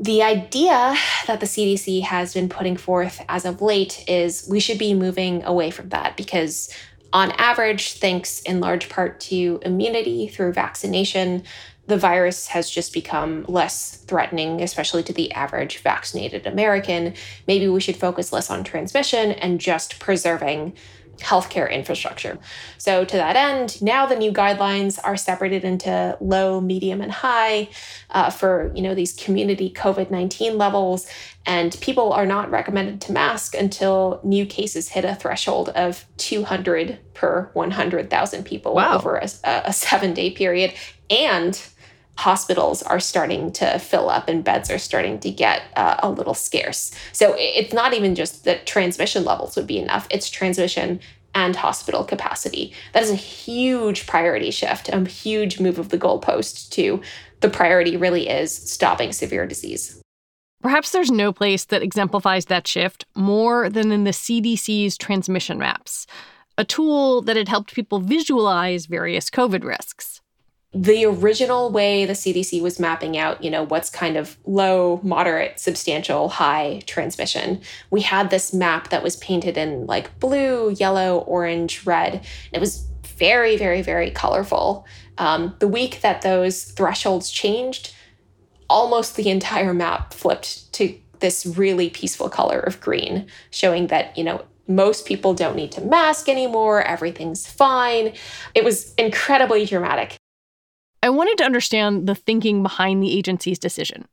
The 0.00 0.22
idea 0.22 0.96
that 1.26 1.40
the 1.40 1.46
CDC 1.46 2.00
has 2.04 2.32
been 2.32 2.48
putting 2.48 2.78
forth 2.78 3.22
as 3.28 3.44
of 3.44 3.60
late 3.60 4.02
is 4.08 4.48
we 4.50 4.58
should 4.58 4.78
be 4.78 4.94
moving 4.94 5.44
away 5.44 5.70
from 5.70 5.90
that 5.90 6.16
because, 6.16 6.74
on 7.12 7.32
average, 7.32 7.92
thanks 7.98 8.40
in 8.40 8.60
large 8.60 8.88
part 8.88 9.20
to 9.20 9.60
immunity 9.62 10.26
through 10.26 10.54
vaccination, 10.54 11.42
the 11.86 11.98
virus 11.98 12.46
has 12.46 12.70
just 12.70 12.94
become 12.94 13.44
less 13.46 13.96
threatening, 14.06 14.62
especially 14.62 15.02
to 15.02 15.12
the 15.12 15.30
average 15.32 15.78
vaccinated 15.78 16.46
American. 16.46 17.12
Maybe 17.46 17.68
we 17.68 17.80
should 17.80 17.96
focus 17.96 18.32
less 18.32 18.48
on 18.48 18.64
transmission 18.64 19.32
and 19.32 19.60
just 19.60 19.98
preserving 19.98 20.72
healthcare 21.20 21.70
infrastructure. 21.70 22.38
So, 22.78 23.04
to 23.04 23.16
that 23.16 23.36
end, 23.36 23.80
now 23.82 24.06
the 24.06 24.16
new 24.16 24.32
guidelines 24.32 24.98
are 25.02 25.16
separated 25.16 25.64
into 25.64 26.16
low, 26.20 26.60
medium, 26.60 27.00
and 27.00 27.12
high 27.12 27.68
uh, 28.10 28.30
for 28.30 28.72
you 28.74 28.82
know 28.82 28.94
these 28.94 29.12
community 29.12 29.70
COVID 29.70 30.10
nineteen 30.10 30.58
levels, 30.58 31.06
and 31.46 31.76
people 31.80 32.12
are 32.12 32.26
not 32.26 32.50
recommended 32.50 33.00
to 33.02 33.12
mask 33.12 33.54
until 33.54 34.20
new 34.24 34.46
cases 34.46 34.88
hit 34.88 35.04
a 35.04 35.14
threshold 35.14 35.68
of 35.70 36.04
two 36.16 36.44
hundred 36.44 36.98
per 37.14 37.50
one 37.54 37.70
hundred 37.70 38.10
thousand 38.10 38.44
people 38.44 38.74
wow. 38.74 38.96
over 38.96 39.16
a, 39.16 39.28
a 39.44 39.72
seven 39.72 40.14
day 40.14 40.30
period, 40.30 40.74
and 41.08 41.62
hospitals 42.20 42.82
are 42.82 43.00
starting 43.00 43.50
to 43.50 43.78
fill 43.78 44.10
up 44.10 44.28
and 44.28 44.44
beds 44.44 44.70
are 44.70 44.78
starting 44.78 45.18
to 45.18 45.30
get 45.30 45.62
uh, 45.74 45.96
a 46.02 46.10
little 46.10 46.34
scarce. 46.34 46.92
So 47.12 47.34
it's 47.38 47.72
not 47.72 47.94
even 47.94 48.14
just 48.14 48.44
that 48.44 48.66
transmission 48.66 49.24
levels 49.24 49.56
would 49.56 49.66
be 49.66 49.78
enough, 49.78 50.06
it's 50.10 50.28
transmission 50.28 51.00
and 51.34 51.56
hospital 51.56 52.04
capacity. 52.04 52.74
That 52.92 53.02
is 53.02 53.10
a 53.10 53.14
huge 53.14 54.06
priority 54.06 54.50
shift, 54.50 54.90
a 54.90 55.02
huge 55.06 55.60
move 55.60 55.78
of 55.78 55.88
the 55.88 55.98
goalpost 55.98 56.70
to 56.70 57.00
the 57.40 57.48
priority 57.48 57.96
really 57.96 58.28
is 58.28 58.54
stopping 58.54 59.12
severe 59.12 59.46
disease. 59.46 60.02
Perhaps 60.60 60.90
there's 60.90 61.10
no 61.10 61.32
place 61.32 61.64
that 61.66 61.82
exemplifies 61.82 62.46
that 62.46 62.68
shift 62.68 63.06
more 63.14 63.70
than 63.70 63.90
in 63.92 64.04
the 64.04 64.10
CDC's 64.10 64.98
transmission 64.98 65.58
maps, 65.58 66.06
a 66.58 66.66
tool 66.66 67.22
that 67.22 67.36
had 67.36 67.48
helped 67.48 67.74
people 67.74 67.98
visualize 67.98 68.84
various 68.84 69.30
COVID 69.30 69.64
risks. 69.64 70.20
The 70.72 71.04
original 71.04 71.72
way 71.72 72.06
the 72.06 72.12
CDC 72.12 72.62
was 72.62 72.78
mapping 72.78 73.18
out, 73.18 73.42
you 73.42 73.50
know, 73.50 73.64
what's 73.64 73.90
kind 73.90 74.16
of 74.16 74.36
low, 74.46 75.00
moderate, 75.02 75.58
substantial, 75.58 76.28
high 76.28 76.82
transmission, 76.86 77.60
we 77.90 78.02
had 78.02 78.30
this 78.30 78.54
map 78.54 78.90
that 78.90 79.02
was 79.02 79.16
painted 79.16 79.56
in 79.58 79.86
like 79.86 80.16
blue, 80.20 80.70
yellow, 80.70 81.18
orange, 81.18 81.84
red. 81.84 82.24
It 82.52 82.60
was 82.60 82.86
very, 83.04 83.56
very, 83.56 83.82
very 83.82 84.12
colorful. 84.12 84.86
Um, 85.18 85.56
the 85.58 85.66
week 85.66 86.02
that 86.02 86.22
those 86.22 86.62
thresholds 86.62 87.30
changed, 87.30 87.92
almost 88.68 89.16
the 89.16 89.28
entire 89.28 89.74
map 89.74 90.14
flipped 90.14 90.72
to 90.74 90.96
this 91.18 91.46
really 91.46 91.90
peaceful 91.90 92.28
color 92.28 92.60
of 92.60 92.80
green, 92.80 93.26
showing 93.50 93.88
that, 93.88 94.16
you 94.16 94.22
know, 94.22 94.44
most 94.68 95.04
people 95.04 95.34
don't 95.34 95.56
need 95.56 95.72
to 95.72 95.80
mask 95.80 96.28
anymore, 96.28 96.80
everything's 96.82 97.44
fine. 97.44 98.12
It 98.54 98.64
was 98.64 98.94
incredibly 98.94 99.66
dramatic. 99.66 100.19
I 101.02 101.08
wanted 101.08 101.38
to 101.38 101.44
understand 101.44 102.06
the 102.06 102.14
thinking 102.14 102.62
behind 102.62 103.02
the 103.02 103.16
agency's 103.16 103.58
decision. 103.58 104.06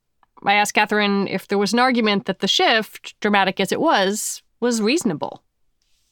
I 0.44 0.54
asked 0.54 0.74
Katherine 0.74 1.28
if 1.28 1.48
there 1.48 1.58
was 1.58 1.74
an 1.74 1.80
argument 1.80 2.26
that 2.26 2.40
the 2.40 2.48
shift, 2.48 3.20
dramatic 3.20 3.60
as 3.60 3.72
it 3.72 3.82
was, 3.82 4.42
was 4.60 4.82
reasonable. 4.82 5.44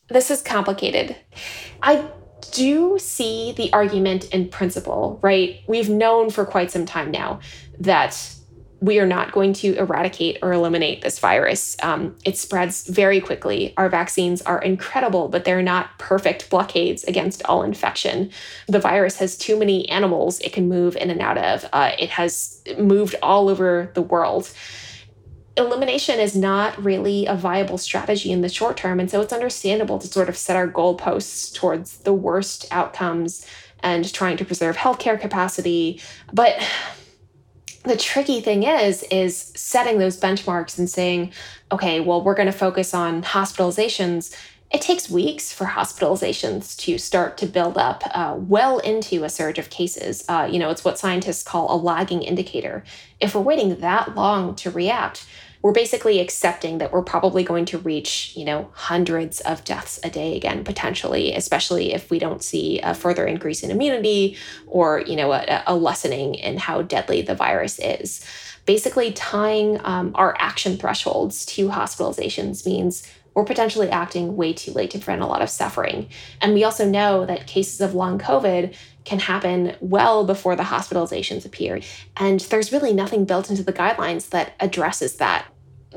This 0.10 0.30
is 0.30 0.42
complicated. 0.42 1.16
I 1.82 2.08
do 2.52 3.00
see 3.00 3.54
the 3.54 3.72
argument 3.74 4.30
in 4.32 4.50
principle, 4.50 5.20
right? 5.22 5.62
We've 5.68 5.90
known 5.90 6.30
for 6.30 6.46
quite 6.46 6.72
some 6.72 6.86
time 6.86 7.12
now 7.12 7.40
that 7.80 8.36
we 8.86 9.00
are 9.00 9.08
not 9.08 9.32
going 9.32 9.52
to 9.52 9.76
eradicate 9.78 10.38
or 10.44 10.54
eliminate 10.54 11.02
this 11.02 11.18
virus. 11.18 11.76
Um, 11.82 12.16
it 12.24 12.38
spreads 12.38 12.86
very 12.86 13.20
quickly. 13.20 13.74
Our 13.78 13.90
vaccines 13.90 14.44
are 14.44 14.62
incredible, 14.62 15.28
but 15.28 15.44
they're 15.44 15.64
not 15.64 15.98
perfect 15.98 16.52
blockades 16.52 17.04
against 17.06 17.44
all 17.46 17.64
infection. 17.64 18.30
The 18.68 18.80
virus 18.80 19.18
has 19.18 19.38
too 19.38 19.58
many 19.58 19.90
animals 19.90 20.40
it 20.42 20.54
can 20.54 20.70
move 20.70 20.96
in 20.98 21.10
and 21.10 21.20
out 21.20 21.40
of. 21.40 21.66
Uh, 21.74 21.94
it 21.98 22.12
has 22.12 22.62
moved 22.78 23.16
all 23.24 23.50
over 23.50 23.90
the 23.96 24.04
world. 24.04 24.52
Elimination 25.58 26.20
is 26.20 26.36
not 26.36 26.84
really 26.84 27.26
a 27.26 27.34
viable 27.34 27.80
strategy 27.80 28.32
in 28.32 28.42
the 28.42 28.50
short 28.50 28.78
term. 28.78 29.00
And 29.00 29.10
so 29.10 29.20
it's 29.22 29.34
understandable 29.34 29.98
to 29.98 30.08
sort 30.08 30.30
of 30.30 30.38
set 30.38 30.56
our 30.56 30.68
goalposts 30.68 31.52
towards 31.56 31.98
the 32.00 32.14
worst 32.14 32.68
outcomes 32.70 33.48
and 33.80 34.14
trying 34.14 34.38
to 34.38 34.46
preserve 34.46 34.78
healthcare 34.78 35.20
capacity. 35.20 36.02
But 36.32 36.62
the 37.86 37.98
tricky 37.98 38.42
thing 38.42 38.64
is 38.64 39.04
is 39.04 39.52
setting 39.56 40.00
those 40.00 40.20
benchmarks 40.20 40.78
and 40.78 40.90
saying 40.90 41.32
okay 41.72 42.00
well 42.00 42.24
we're 42.24 42.36
going 42.36 42.52
to 42.52 42.58
focus 42.58 42.94
on 42.94 43.24
hospitalizations. 43.24 44.36
It 44.72 44.82
takes 44.82 45.10
weeks 45.10 45.54
for 45.54 45.66
hospitalizations 45.66 46.76
to 46.80 46.98
start 46.98 47.38
to 47.38 47.46
build 47.46 47.78
up 47.78 48.04
uh, 48.12 48.36
well 48.38 48.80
into 48.80 49.24
a 49.24 49.30
surge 49.30 49.60
of 49.60 49.70
cases. 49.70 50.26
Uh, 50.28 50.50
you 50.52 50.60
know 50.60 50.70
it's 50.70 50.84
what 50.84 51.00
scientists 51.00 51.44
call 51.44 51.74
a 51.74 51.78
lagging 51.78 52.24
indicator. 52.24 52.84
If 53.20 53.36
we're 53.36 53.42
waiting 53.42 53.80
that 53.80 54.16
long 54.16 54.56
to 54.56 54.72
react 54.72 55.26
we're 55.66 55.72
basically 55.72 56.20
accepting 56.20 56.78
that 56.78 56.92
we're 56.92 57.02
probably 57.02 57.44
going 57.44 57.66
to 57.66 57.80
reach, 57.80 58.34
you 58.36 58.46
know, 58.46 58.70
hundreds 58.74 59.42
of 59.42 59.64
deaths 59.64 60.00
a 60.04 60.10
day 60.12 60.38
again, 60.38 60.64
potentially, 60.64 61.34
especially 61.34 61.92
if 61.92 62.12
we 62.12 62.20
don't 62.20 62.44
see 62.44 62.80
a 62.82 62.94
further 62.94 63.26
increase 63.26 63.64
in 63.64 63.72
immunity 63.72 64.38
or, 64.68 65.00
you 65.08 65.16
know, 65.16 65.32
a, 65.34 65.64
a 65.66 65.76
lessening 65.76 66.36
in 66.36 66.60
how 66.60 66.84
deadly 66.84 67.24
the 67.24 67.34
virus 67.34 67.80
is. 67.80 68.24
Basically, 68.68 69.12
tying 69.12 69.82
um, 69.84 70.12
our 70.14 70.36
action 70.38 70.78
thresholds 70.78 71.48
to 71.48 71.70
hospitalizations 71.70 72.64
means 72.64 73.12
we're 73.34 73.44
potentially 73.44 73.90
acting 73.90 74.36
way 74.38 74.54
too 74.54 74.72
late 74.72 74.92
to 74.92 75.00
prevent 75.00 75.24
a 75.24 75.26
lot 75.26 75.42
of 75.42 75.50
suffering. 75.50 76.10
And 76.42 76.54
we 76.54 76.64
also 76.64 76.88
know 76.88 77.26
that 77.26 77.48
cases 77.48 77.82
of 77.82 77.96
long 77.96 78.20
COVID 78.20 78.76
can 79.04 79.20
happen 79.20 79.76
well 79.80 80.26
before 80.26 80.56
the 80.56 80.64
hospitalizations 80.64 81.44
appear. 81.44 81.82
And 82.18 82.40
there's 82.42 82.72
really 82.72 82.94
nothing 82.94 83.26
built 83.26 83.50
into 83.50 83.64
the 83.64 83.74
guidelines 83.74 84.30
that 84.30 84.54
addresses 84.60 85.16
that 85.16 85.48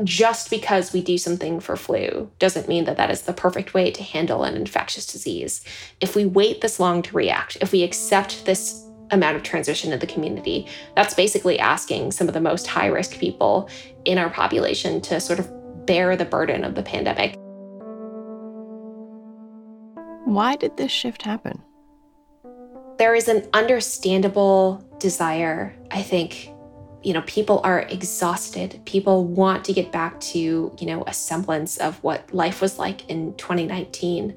just 0.05 0.51
because 0.51 0.93
we 0.93 1.03
do 1.03 1.19
something 1.19 1.61
for 1.61 1.77
flu 1.77 2.31
doesn't 2.39 2.69
mean 2.69 2.85
that 2.85 2.97
that 2.97 3.11
is 3.11 3.23
the 3.23 3.33
perfect 3.33 3.75
way 3.75 3.91
to 3.91 4.03
handle 4.03 4.45
an 4.45 4.57
infectious 4.57 5.07
disease. 5.07 5.65
If 6.01 6.15
we 6.15 6.25
wait 6.25 6.61
this 6.61 6.79
long 6.79 7.03
to 7.03 7.17
react, 7.17 7.57
if 7.61 7.73
we 7.73 7.83
accept 7.83 8.45
this 8.45 8.85
amount 9.11 9.37
of 9.37 9.43
transition 9.43 9.93
in 9.93 9.99
the 9.99 10.07
community, 10.07 10.67
that's 10.95 11.15
basically 11.15 11.59
asking 11.59 12.13
some 12.13 12.29
of 12.29 12.35
the 12.35 12.41
most 12.41 12.67
high 12.67 12.87
risk 12.87 13.19
people 13.19 13.69
in 14.05 14.19
our 14.19 14.31
population 14.31 15.01
to 15.01 15.21
sort 15.21 15.39
of 15.39 15.87
bear 15.87 16.17
the 16.17 16.25
burden 16.25 16.65
of 16.65 16.75
the 16.75 16.83
pandemic. 16.83 17.35
Why 20.25 20.57
did 20.57 20.77
this 20.77 20.93
shift 20.93 21.23
happen? 21.23 21.63
There 22.99 23.15
is 23.15 23.29
an 23.29 23.49
understandable 23.55 24.85
desire, 24.99 25.75
I 25.91 26.03
think, 26.03 26.51
you 27.09 27.15
know, 27.15 27.23
people 27.23 27.63
are 27.65 27.81
exhausted. 27.89 28.83
People 28.85 29.25
want 29.25 29.65
to 29.65 29.73
get 29.73 29.91
back 29.91 30.21
to, 30.21 30.77
you 30.79 30.87
know, 30.87 31.05
a 31.07 31.15
semblance 31.15 31.79
of 31.79 31.97
what 32.05 32.35
life 32.35 32.61
was 32.61 32.79
like 32.79 33.09
in 33.09 33.35
2019. 33.37 34.37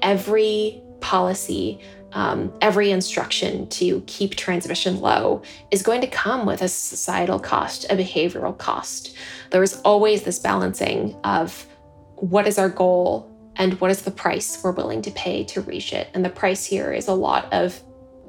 Every 0.00 0.80
policy, 1.00 1.80
um, 2.12 2.52
every 2.60 2.92
instruction 2.92 3.68
to 3.70 4.00
keep 4.06 4.36
transmission 4.36 5.00
low 5.00 5.42
is 5.72 5.82
going 5.82 6.00
to 6.02 6.06
come 6.06 6.46
with 6.46 6.62
a 6.62 6.68
societal 6.68 7.40
cost, 7.40 7.84
a 7.90 7.96
behavioral 7.96 8.56
cost. 8.56 9.16
There's 9.50 9.80
always 9.80 10.22
this 10.22 10.38
balancing 10.38 11.16
of 11.24 11.66
what 12.14 12.46
is 12.46 12.60
our 12.60 12.68
goal 12.68 13.28
and 13.56 13.80
what 13.80 13.90
is 13.90 14.02
the 14.02 14.12
price 14.12 14.62
we're 14.62 14.70
willing 14.70 15.02
to 15.02 15.10
pay 15.10 15.42
to 15.46 15.62
reach 15.62 15.92
it. 15.92 16.10
And 16.14 16.24
the 16.24 16.30
price 16.30 16.64
here 16.64 16.92
is 16.92 17.08
a 17.08 17.12
lot 17.12 17.52
of 17.52 17.82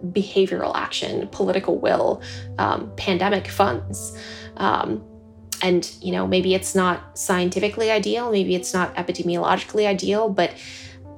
behavioral 0.08 0.76
action, 0.76 1.28
political 1.28 1.78
will, 1.78 2.22
um, 2.58 2.92
pandemic 2.96 3.48
funds. 3.48 4.18
Um, 4.58 5.04
and, 5.62 5.92
you 6.02 6.12
know, 6.12 6.26
maybe 6.26 6.54
it's 6.54 6.74
not 6.74 7.18
scientifically 7.18 7.92
ideal, 7.92 8.32
maybe 8.32 8.56
it's 8.56 8.74
not 8.74 8.96
epidemiologically 8.96 9.86
ideal, 9.86 10.30
but 10.30 10.54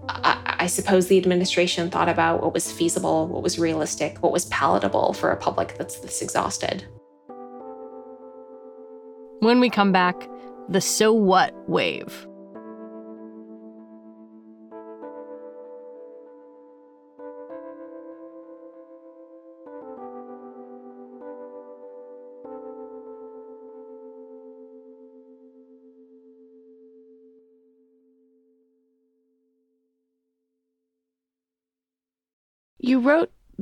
I, 0.08 0.56
I 0.62 0.68
suppose 0.68 1.08
the 1.08 1.18
administration 1.18 1.90
thought 1.92 2.10
about 2.10 2.42
what 2.42 2.54
was 2.54 2.72
feasible, 2.72 3.28
what 3.28 3.44
was 3.44 3.60
realistic, 3.60 4.22
what 4.24 4.32
was 4.32 4.46
palatable 4.46 5.14
for 5.14 5.32
a 5.32 5.38
public 5.38 5.78
that's 5.78 6.00
this 6.00 6.22
exhausted. 6.22 6.86
When 9.40 9.60
we 9.60 9.70
come 9.70 9.92
back, 9.92 10.28
the 10.70 10.82
so 10.82 11.14
what 11.14 11.54
wave. 11.68 12.28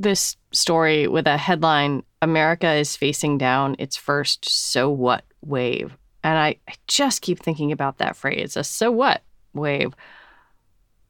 This 0.01 0.37
story 0.51 1.07
with 1.07 1.27
a 1.27 1.37
headline 1.37 2.03
America 2.21 2.71
is 2.71 2.95
facing 2.95 3.37
down 3.37 3.75
its 3.79 3.95
first 3.95 4.47
so 4.47 4.89
what 4.89 5.23
wave. 5.41 5.95
And 6.23 6.37
I, 6.37 6.55
I 6.67 6.73
just 6.87 7.21
keep 7.21 7.39
thinking 7.39 7.71
about 7.71 7.97
that 7.97 8.15
phrase 8.15 8.57
a 8.57 8.63
so 8.63 8.91
what 8.91 9.21
wave. 9.53 9.93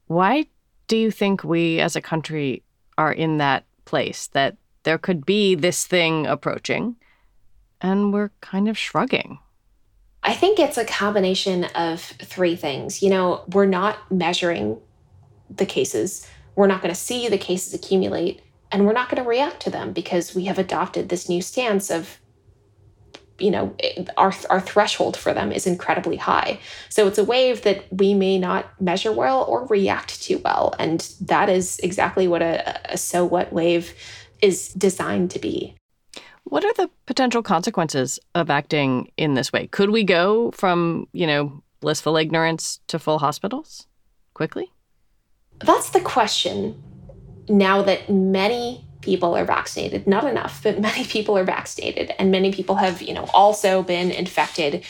Why 0.06 0.46
do 0.86 0.96
you 0.96 1.10
think 1.10 1.44
we 1.44 1.80
as 1.80 1.96
a 1.96 2.00
country 2.00 2.62
are 2.98 3.12
in 3.12 3.38
that 3.38 3.64
place 3.84 4.28
that 4.28 4.56
there 4.82 4.98
could 4.98 5.24
be 5.24 5.54
this 5.54 5.86
thing 5.86 6.26
approaching 6.26 6.96
and 7.80 8.12
we're 8.12 8.30
kind 8.40 8.68
of 8.68 8.76
shrugging? 8.76 9.38
I 10.22 10.34
think 10.34 10.58
it's 10.58 10.76
a 10.76 10.84
combination 10.84 11.64
of 11.74 12.00
three 12.00 12.54
things. 12.54 13.02
You 13.02 13.10
know, 13.10 13.44
we're 13.52 13.66
not 13.66 14.10
measuring 14.10 14.78
the 15.48 15.66
cases 15.66 16.28
we're 16.60 16.66
not 16.66 16.82
going 16.82 16.92
to 16.92 17.00
see 17.00 17.28
the 17.28 17.38
cases 17.38 17.72
accumulate 17.74 18.42
and 18.72 18.86
we're 18.86 18.92
not 18.92 19.08
going 19.08 19.22
to 19.22 19.28
react 19.28 19.60
to 19.62 19.70
them 19.70 19.92
because 19.92 20.34
we 20.34 20.44
have 20.44 20.58
adopted 20.58 21.08
this 21.08 21.28
new 21.28 21.42
stance 21.42 21.90
of 21.90 22.20
you 23.40 23.50
know 23.50 23.74
our 24.16 24.32
our 24.50 24.60
threshold 24.60 25.16
for 25.16 25.32
them 25.32 25.50
is 25.50 25.66
incredibly 25.66 26.16
high. 26.16 26.60
So 26.88 27.06
it's 27.06 27.18
a 27.18 27.24
wave 27.24 27.62
that 27.62 27.84
we 27.90 28.14
may 28.14 28.38
not 28.38 28.80
measure 28.80 29.12
well 29.12 29.42
or 29.44 29.66
react 29.66 30.22
to 30.24 30.36
well. 30.36 30.74
And 30.78 31.00
that 31.22 31.48
is 31.48 31.78
exactly 31.80 32.28
what 32.28 32.42
a, 32.42 32.92
a 32.92 32.98
so 32.98 33.24
what 33.24 33.52
wave 33.52 33.94
is 34.42 34.68
designed 34.68 35.30
to 35.32 35.38
be. 35.38 35.74
What 36.44 36.64
are 36.64 36.72
the 36.74 36.90
potential 37.06 37.42
consequences 37.42 38.18
of 38.34 38.50
acting 38.50 39.10
in 39.16 39.34
this 39.34 39.52
way? 39.52 39.68
Could 39.68 39.90
we 39.90 40.04
go 40.04 40.50
from 40.52 41.08
you 41.12 41.26
know 41.26 41.62
blissful 41.80 42.16
ignorance 42.16 42.80
to 42.88 42.98
full 42.98 43.18
hospitals 43.18 43.86
quickly? 44.34 44.70
That's 45.60 45.90
the 45.90 46.00
question 46.00 46.82
now 47.50 47.82
that 47.82 48.08
many 48.08 48.84
people 49.00 49.36
are 49.36 49.44
vaccinated. 49.44 50.06
Not 50.06 50.24
enough, 50.24 50.62
but 50.62 50.80
many 50.88 51.04
people 51.04 51.36
are 51.36 51.44
vaccinated. 51.44 52.12
And 52.18 52.30
many 52.30 52.52
people 52.52 52.76
have, 52.76 53.02
you 53.02 53.14
know, 53.14 53.28
also 53.32 53.82
been 53.82 54.10
infected 54.10 54.84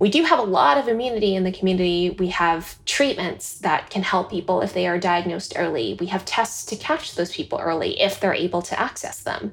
we 0.00 0.08
do 0.08 0.24
have 0.24 0.38
a 0.38 0.42
lot 0.42 0.78
of 0.78 0.88
immunity 0.88 1.34
in 1.34 1.44
the 1.44 1.52
community. 1.52 2.08
We 2.08 2.28
have 2.28 2.82
treatments 2.86 3.58
that 3.58 3.90
can 3.90 4.02
help 4.02 4.30
people 4.30 4.62
if 4.62 4.72
they 4.72 4.86
are 4.86 4.98
diagnosed 4.98 5.52
early. 5.56 5.98
We 6.00 6.06
have 6.06 6.24
tests 6.24 6.64
to 6.66 6.76
catch 6.76 7.14
those 7.16 7.30
people 7.30 7.60
early 7.60 8.00
if 8.00 8.18
they're 8.18 8.32
able 8.32 8.62
to 8.62 8.80
access 8.80 9.22
them. 9.22 9.52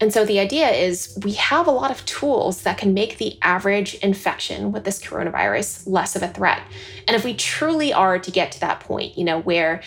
And 0.00 0.10
so 0.10 0.24
the 0.24 0.40
idea 0.40 0.70
is 0.70 1.16
we 1.22 1.34
have 1.34 1.66
a 1.66 1.70
lot 1.70 1.90
of 1.90 2.06
tools 2.06 2.62
that 2.62 2.78
can 2.78 2.94
make 2.94 3.18
the 3.18 3.38
average 3.42 3.94
infection 3.96 4.72
with 4.72 4.84
this 4.84 4.98
coronavirus 4.98 5.86
less 5.86 6.16
of 6.16 6.22
a 6.22 6.28
threat. 6.28 6.62
And 7.06 7.14
if 7.14 7.22
we 7.22 7.34
truly 7.34 7.92
are 7.92 8.18
to 8.18 8.30
get 8.30 8.50
to 8.52 8.60
that 8.60 8.80
point, 8.80 9.18
you 9.18 9.24
know, 9.24 9.40
where 9.40 9.82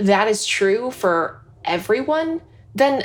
that 0.00 0.28
is 0.28 0.46
true 0.46 0.90
for 0.90 1.42
everyone, 1.64 2.40
then 2.74 3.04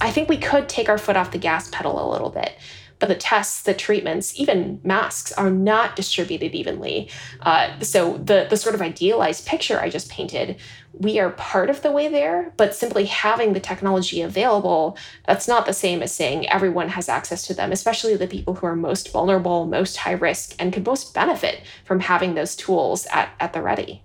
I 0.00 0.10
think 0.10 0.28
we 0.28 0.38
could 0.38 0.68
take 0.68 0.88
our 0.88 0.98
foot 0.98 1.16
off 1.16 1.30
the 1.30 1.38
gas 1.38 1.68
pedal 1.70 2.04
a 2.04 2.10
little 2.10 2.30
bit 2.30 2.56
but 3.02 3.08
the 3.08 3.16
tests, 3.16 3.62
the 3.62 3.74
treatments, 3.74 4.38
even 4.38 4.80
masks 4.84 5.32
are 5.32 5.50
not 5.50 5.96
distributed 5.96 6.54
evenly. 6.54 7.10
Uh, 7.40 7.80
so 7.80 8.16
the 8.18 8.46
the 8.48 8.56
sort 8.56 8.76
of 8.76 8.80
idealized 8.80 9.44
picture 9.44 9.80
I 9.80 9.90
just 9.90 10.08
painted, 10.08 10.54
we 10.92 11.18
are 11.18 11.30
part 11.30 11.68
of 11.68 11.82
the 11.82 11.90
way 11.90 12.06
there, 12.06 12.54
but 12.56 12.76
simply 12.76 13.06
having 13.06 13.54
the 13.54 13.58
technology 13.58 14.22
available, 14.22 14.96
that's 15.26 15.48
not 15.48 15.66
the 15.66 15.72
same 15.72 16.00
as 16.00 16.14
saying 16.14 16.48
everyone 16.48 16.90
has 16.90 17.08
access 17.08 17.44
to 17.48 17.54
them, 17.54 17.72
especially 17.72 18.14
the 18.14 18.28
people 18.28 18.54
who 18.54 18.68
are 18.68 18.76
most 18.76 19.10
vulnerable, 19.10 19.66
most 19.66 19.96
high 19.96 20.12
risk, 20.12 20.54
and 20.60 20.72
could 20.72 20.86
most 20.86 21.12
benefit 21.12 21.62
from 21.84 21.98
having 21.98 22.36
those 22.36 22.54
tools 22.54 23.06
at, 23.06 23.30
at 23.40 23.52
the 23.52 23.62
ready. 23.62 24.04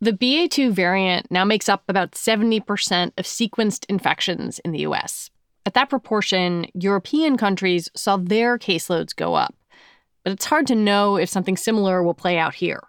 The 0.00 0.12
BA2 0.12 0.70
variant 0.70 1.28
now 1.28 1.44
makes 1.44 1.68
up 1.68 1.82
about 1.88 2.12
70% 2.12 3.12
of 3.18 3.24
sequenced 3.24 3.84
infections 3.88 4.60
in 4.60 4.70
the 4.70 4.80
US. 4.80 5.30
At 5.66 5.74
that 5.74 5.90
proportion, 5.90 6.66
European 6.72 7.36
countries 7.36 7.88
saw 7.96 8.16
their 8.16 8.58
caseloads 8.58 9.14
go 9.14 9.34
up. 9.34 9.56
But 10.22 10.32
it's 10.32 10.44
hard 10.44 10.68
to 10.68 10.76
know 10.76 11.16
if 11.16 11.28
something 11.28 11.56
similar 11.56 12.02
will 12.02 12.14
play 12.14 12.38
out 12.38 12.54
here. 12.54 12.80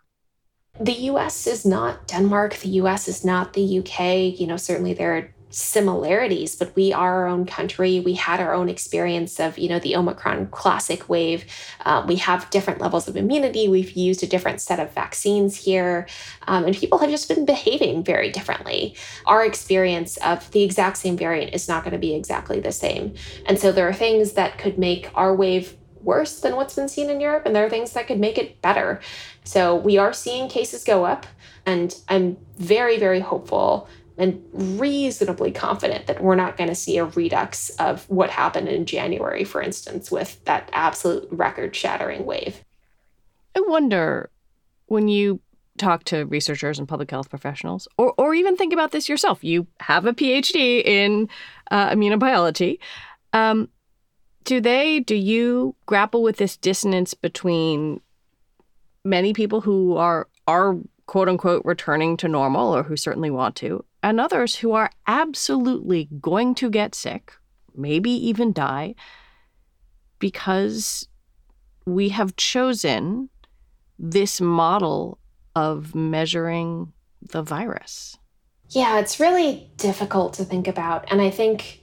The 0.80 0.94
US 0.94 1.48
is 1.48 1.66
not 1.66 2.08
Denmark. 2.08 2.58
The 2.58 2.70
US 2.82 3.08
is 3.08 3.26
not 3.26 3.54
the 3.54 3.80
UK. 3.80 4.40
You 4.40 4.46
know, 4.46 4.58
certainly 4.58 4.94
there 4.94 5.18
are 5.18 5.34
similarities, 5.50 6.56
but 6.56 6.76
we 6.76 6.94
are 6.94 7.24
our 7.24 7.28
own 7.28 7.46
country. 7.46 8.00
We 8.00 8.14
had 8.14 8.40
our 8.40 8.54
own 8.54 8.70
experience 8.70 9.40
of, 9.40 9.58
you 9.58 9.68
know, 9.68 9.80
the 9.80 9.96
Omicron 9.96 10.48
classic 10.48 11.10
wave. 11.10 11.46
Um, 11.86 12.08
we 12.08 12.18
have 12.18 12.50
different 12.50 12.80
levels 12.80 13.08
of 13.08 13.18
immunity. 13.18 13.68
We've 13.68 13.92
used 13.92 14.22
a 14.22 14.28
different 14.28 14.62
set 14.62 14.80
of 14.80 14.92
vaccines 14.94 15.56
here, 15.56 16.08
um, 16.48 16.66
and 16.66 16.76
people 16.76 17.00
have 17.00 17.10
just 17.10 17.28
been 17.28 17.46
behaving 17.46 18.04
very 18.04 18.30
differently. 18.32 18.96
Our 19.26 19.44
experience 19.46 20.18
of 20.18 20.50
the 20.52 20.64
exact 20.64 20.98
same 20.98 21.18
variant 21.18 21.54
is 21.54 21.68
not 21.68 21.84
going 21.84 21.94
to 21.94 22.00
be 22.00 22.14
exactly 22.14 22.60
the 22.60 22.72
same. 22.72 23.16
And 23.46 23.58
so 23.58 23.72
there 23.72 23.88
are 23.90 23.94
things 23.94 24.34
that 24.34 24.58
could 24.58 24.78
make 24.78 25.10
our 25.16 25.36
wave 25.36 25.76
worse 26.02 26.40
than 26.40 26.56
what's 26.56 26.76
been 26.76 26.88
seen 26.88 27.10
in 27.10 27.20
Europe, 27.20 27.46
and 27.46 27.56
there 27.56 27.66
are 27.66 27.70
things 27.70 27.94
that 27.94 28.08
could 28.08 28.20
make 28.20 28.38
it 28.38 28.62
better. 28.62 29.02
So 29.44 29.76
we 29.76 29.98
are 29.98 30.14
seeing 30.14 30.48
cases 30.48 30.84
go 30.84 31.06
up, 31.06 31.26
and 31.66 31.96
I'm 32.08 32.38
very, 32.58 32.98
very 32.98 33.20
hopeful 33.20 33.88
and 34.20 34.44
reasonably 34.80 35.52
confident 35.52 36.08
that 36.08 36.22
we're 36.22 36.36
not 36.36 36.58
going 36.58 36.70
to 36.70 36.76
see 36.76 36.98
a 36.98 37.06
redux 37.06 37.70
of 37.72 38.08
what 38.10 38.30
happened 38.30 38.68
in 38.68 38.86
January, 38.86 39.44
for 39.44 39.62
instance, 39.62 40.12
with 40.12 40.44
that 40.46 40.70
absolute 40.74 41.28
record 41.32 41.76
shattering 41.76 42.26
wave. 42.26 42.64
I 43.56 43.62
wonder 43.68 44.30
when 44.88 45.08
you 45.08 45.40
talk 45.78 46.04
to 46.04 46.26
researchers 46.26 46.78
and 46.78 46.88
public 46.88 47.10
health 47.10 47.30
professionals, 47.30 47.88
or, 47.98 48.14
or 48.18 48.36
even 48.36 48.56
think 48.56 48.74
about 48.74 48.92
this 48.92 49.10
yourself, 49.10 49.44
you 49.44 49.66
have 49.80 50.06
a 50.06 50.14
PhD 50.14 50.84
in 50.86 51.30
uh, 51.72 51.90
immunobiology. 51.90 52.80
Um, 53.34 53.70
do 54.44 54.60
they, 54.60 55.00
do 55.00 55.16
you 55.16 55.76
grapple 55.86 56.22
with 56.22 56.38
this 56.38 56.58
dissonance 56.58 57.14
between 57.14 58.02
many 59.06 59.34
people 59.34 59.62
who 59.62 59.96
are, 59.96 60.28
are 60.48 60.76
quote 61.06 61.30
unquote 61.30 61.64
returning 61.66 62.18
to 62.18 62.28
normal 62.28 62.76
or 62.76 62.84
who 62.84 62.98
certainly 62.98 63.30
want 63.30 63.56
to, 63.56 63.84
and 64.02 64.20
others 64.20 64.58
who 64.58 64.74
are 64.74 64.92
absolutely 65.08 66.10
going 66.22 66.56
to 66.56 66.70
get 66.70 66.96
sick, 66.96 67.34
maybe 67.76 68.12
even 68.12 68.54
die, 68.54 68.96
because 70.20 71.08
we 71.86 72.10
have 72.10 72.36
chosen 72.36 73.30
this 73.98 74.40
model 74.40 75.20
of 75.56 75.94
measuring 75.96 76.94
the 77.22 77.42
virus. 77.42 78.18
Yeah, 78.70 79.00
it's 79.00 79.20
really 79.20 79.72
difficult 79.78 80.34
to 80.36 80.46
think 80.46 80.68
about. 80.68 81.12
And 81.12 81.22
I 81.22 81.32
think 81.32 81.82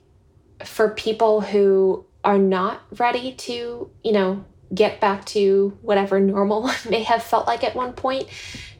for 0.64 0.90
people 0.90 1.40
who 1.40 2.06
are 2.24 2.38
not 2.38 2.80
ready 2.98 3.32
to, 3.32 3.90
you 4.02 4.12
know, 4.12 4.44
get 4.74 5.00
back 5.00 5.24
to 5.26 5.76
whatever 5.82 6.20
normal 6.20 6.70
may 6.88 7.02
have 7.02 7.22
felt 7.22 7.46
like 7.46 7.64
at 7.64 7.74
one 7.74 7.92
point, 7.92 8.28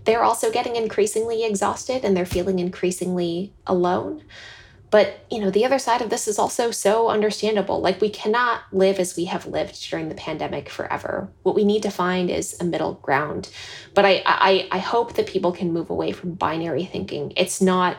they're 0.06 0.24
also 0.24 0.50
getting 0.50 0.76
increasingly 0.76 1.44
exhausted 1.44 2.04
and 2.04 2.16
they're 2.16 2.24
feeling 2.24 2.58
increasingly 2.58 3.52
alone. 3.66 4.22
But, 4.90 5.26
you 5.30 5.40
know, 5.40 5.50
the 5.50 5.64
other 5.64 5.80
side 5.80 6.00
of 6.00 6.10
this 6.10 6.28
is 6.28 6.38
also 6.38 6.70
so 6.70 7.08
understandable. 7.08 7.80
Like, 7.80 8.00
we 8.00 8.08
cannot 8.08 8.62
live 8.72 9.00
as 9.00 9.16
we 9.16 9.24
have 9.24 9.44
lived 9.44 9.90
during 9.90 10.08
the 10.08 10.14
pandemic 10.14 10.68
forever. 10.68 11.28
What 11.42 11.56
we 11.56 11.64
need 11.64 11.82
to 11.82 11.90
find 11.90 12.30
is 12.30 12.56
a 12.60 12.64
middle 12.64 12.94
ground. 12.94 13.50
But 13.94 14.04
I, 14.04 14.22
I, 14.24 14.68
I 14.70 14.78
hope 14.78 15.14
that 15.14 15.26
people 15.26 15.50
can 15.50 15.72
move 15.72 15.90
away 15.90 16.12
from 16.12 16.34
binary 16.34 16.84
thinking. 16.84 17.32
It's 17.36 17.60
not 17.60 17.96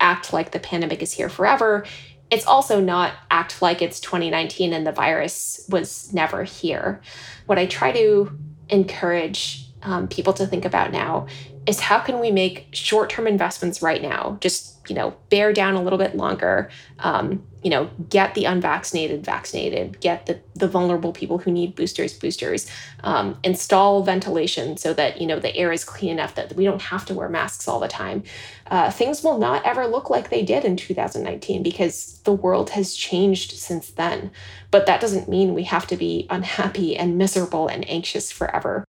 act 0.00 0.32
like 0.32 0.52
the 0.52 0.58
pandemic 0.58 1.02
is 1.02 1.12
here 1.12 1.28
forever. 1.28 1.84
It's 2.30 2.46
also 2.46 2.80
not 2.80 3.12
act 3.30 3.60
like 3.60 3.82
it's 3.82 4.00
2019 4.00 4.72
and 4.72 4.86
the 4.86 4.92
virus 4.92 5.66
was 5.68 6.10
never 6.12 6.44
here. 6.44 7.02
What 7.46 7.58
I 7.58 7.66
try 7.66 7.92
to 7.92 8.32
encourage 8.70 9.70
um, 9.82 10.08
people 10.08 10.32
to 10.34 10.46
think 10.46 10.64
about 10.64 10.92
now 10.92 11.26
is 11.66 11.80
how 11.80 11.98
can 12.00 12.18
we 12.18 12.30
make 12.30 12.68
short-term 12.72 13.26
investments 13.26 13.82
right 13.82 14.02
now? 14.02 14.38
Just 14.40 14.80
you 14.88 14.96
know 14.96 15.14
bear 15.28 15.52
down 15.52 15.74
a 15.74 15.82
little 15.82 15.98
bit 15.98 16.16
longer 16.16 16.68
um, 16.98 17.42
you 17.62 17.70
know 17.70 17.88
get 18.08 18.34
the 18.34 18.44
unvaccinated 18.44 19.24
vaccinated 19.24 20.00
get 20.00 20.26
the, 20.26 20.40
the 20.54 20.66
vulnerable 20.66 21.12
people 21.12 21.38
who 21.38 21.50
need 21.50 21.76
boosters 21.76 22.12
boosters 22.14 22.68
um, 23.04 23.38
install 23.44 24.02
ventilation 24.02 24.76
so 24.76 24.92
that 24.92 25.20
you 25.20 25.26
know 25.26 25.38
the 25.38 25.54
air 25.56 25.70
is 25.70 25.84
clean 25.84 26.10
enough 26.10 26.34
that 26.34 26.54
we 26.56 26.64
don't 26.64 26.82
have 26.82 27.04
to 27.04 27.14
wear 27.14 27.28
masks 27.28 27.68
all 27.68 27.78
the 27.78 27.88
time. 27.88 28.22
Uh, 28.66 28.90
things 28.90 29.22
will 29.22 29.38
not 29.38 29.64
ever 29.64 29.86
look 29.86 30.10
like 30.10 30.30
they 30.30 30.42
did 30.42 30.64
in 30.64 30.76
2019 30.76 31.62
because 31.62 32.20
the 32.24 32.32
world 32.32 32.70
has 32.70 32.94
changed 32.94 33.52
since 33.52 33.90
then. 33.90 34.30
But 34.70 34.86
that 34.86 35.00
doesn't 35.00 35.28
mean 35.28 35.54
we 35.54 35.64
have 35.64 35.86
to 35.88 35.96
be 35.96 36.26
unhappy 36.30 36.96
and 36.96 37.18
miserable 37.18 37.68
and 37.68 37.88
anxious 37.88 38.30
forever 38.30 38.84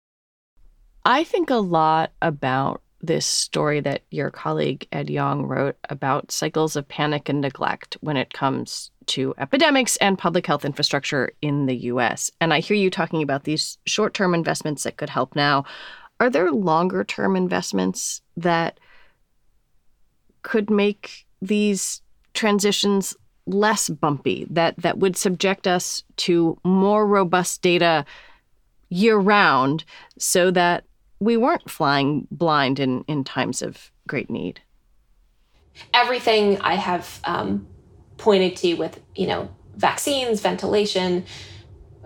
I 1.08 1.24
think 1.24 1.50
a 1.50 1.56
lot 1.56 2.12
about 2.22 2.82
this 3.02 3.26
story 3.26 3.80
that 3.80 4.02
your 4.12 4.30
colleague 4.30 4.90
Ed 4.92 5.10
Yong 5.10 5.46
wrote 5.46 5.78
about 5.90 6.34
cycles 6.34 6.76
of 6.76 6.86
panic 6.90 7.30
and 7.30 7.40
neglect 7.40 7.96
when 8.02 8.18
it 8.18 8.34
comes 8.34 8.92
to 9.06 9.34
epidemics 9.38 9.96
and 9.98 10.18
public 10.18 10.46
health 10.46 10.66
infrastructure 10.66 11.32
in 11.42 11.66
the 11.66 11.78
US. 11.94 12.30
And 12.42 12.54
I 12.54 12.60
hear 12.60 12.76
you 12.76 12.90
talking 12.90 13.22
about 13.24 13.46
these 13.46 13.78
short 13.86 14.14
term 14.14 14.34
investments 14.34 14.84
that 14.84 14.98
could 14.98 15.10
help 15.10 15.34
now. 15.34 15.64
Are 16.20 16.30
there 16.30 16.52
longer 16.52 17.06
term 17.06 17.38
investments 17.38 18.22
that 18.36 18.78
could 20.42 20.70
make 20.70 21.26
these 21.42 22.02
transitions 22.34 23.16
less 23.46 23.88
bumpy, 23.88 24.46
that, 24.50 24.76
that 24.80 24.98
would 24.98 25.16
subject 25.16 25.68
us 25.68 26.04
to 26.18 26.60
more 26.66 27.08
robust 27.08 27.62
data 27.62 28.04
year 28.90 29.18
round 29.18 29.86
so 30.18 30.52
that 30.52 30.84
we 31.20 31.38
weren't 31.38 31.70
flying 31.70 32.28
blind 32.32 32.80
in, 32.80 33.04
in 33.08 33.24
times 33.24 33.62
of 33.62 33.92
great 34.08 34.30
need. 34.30 34.62
Everything 35.94 36.60
I 36.62 36.76
have 36.76 37.20
um, 37.24 37.68
pointed 38.18 38.56
to 38.58 38.74
with, 38.76 39.00
you 39.16 39.28
know, 39.28 39.50
vaccines, 39.76 40.42
ventilation, 40.42 41.26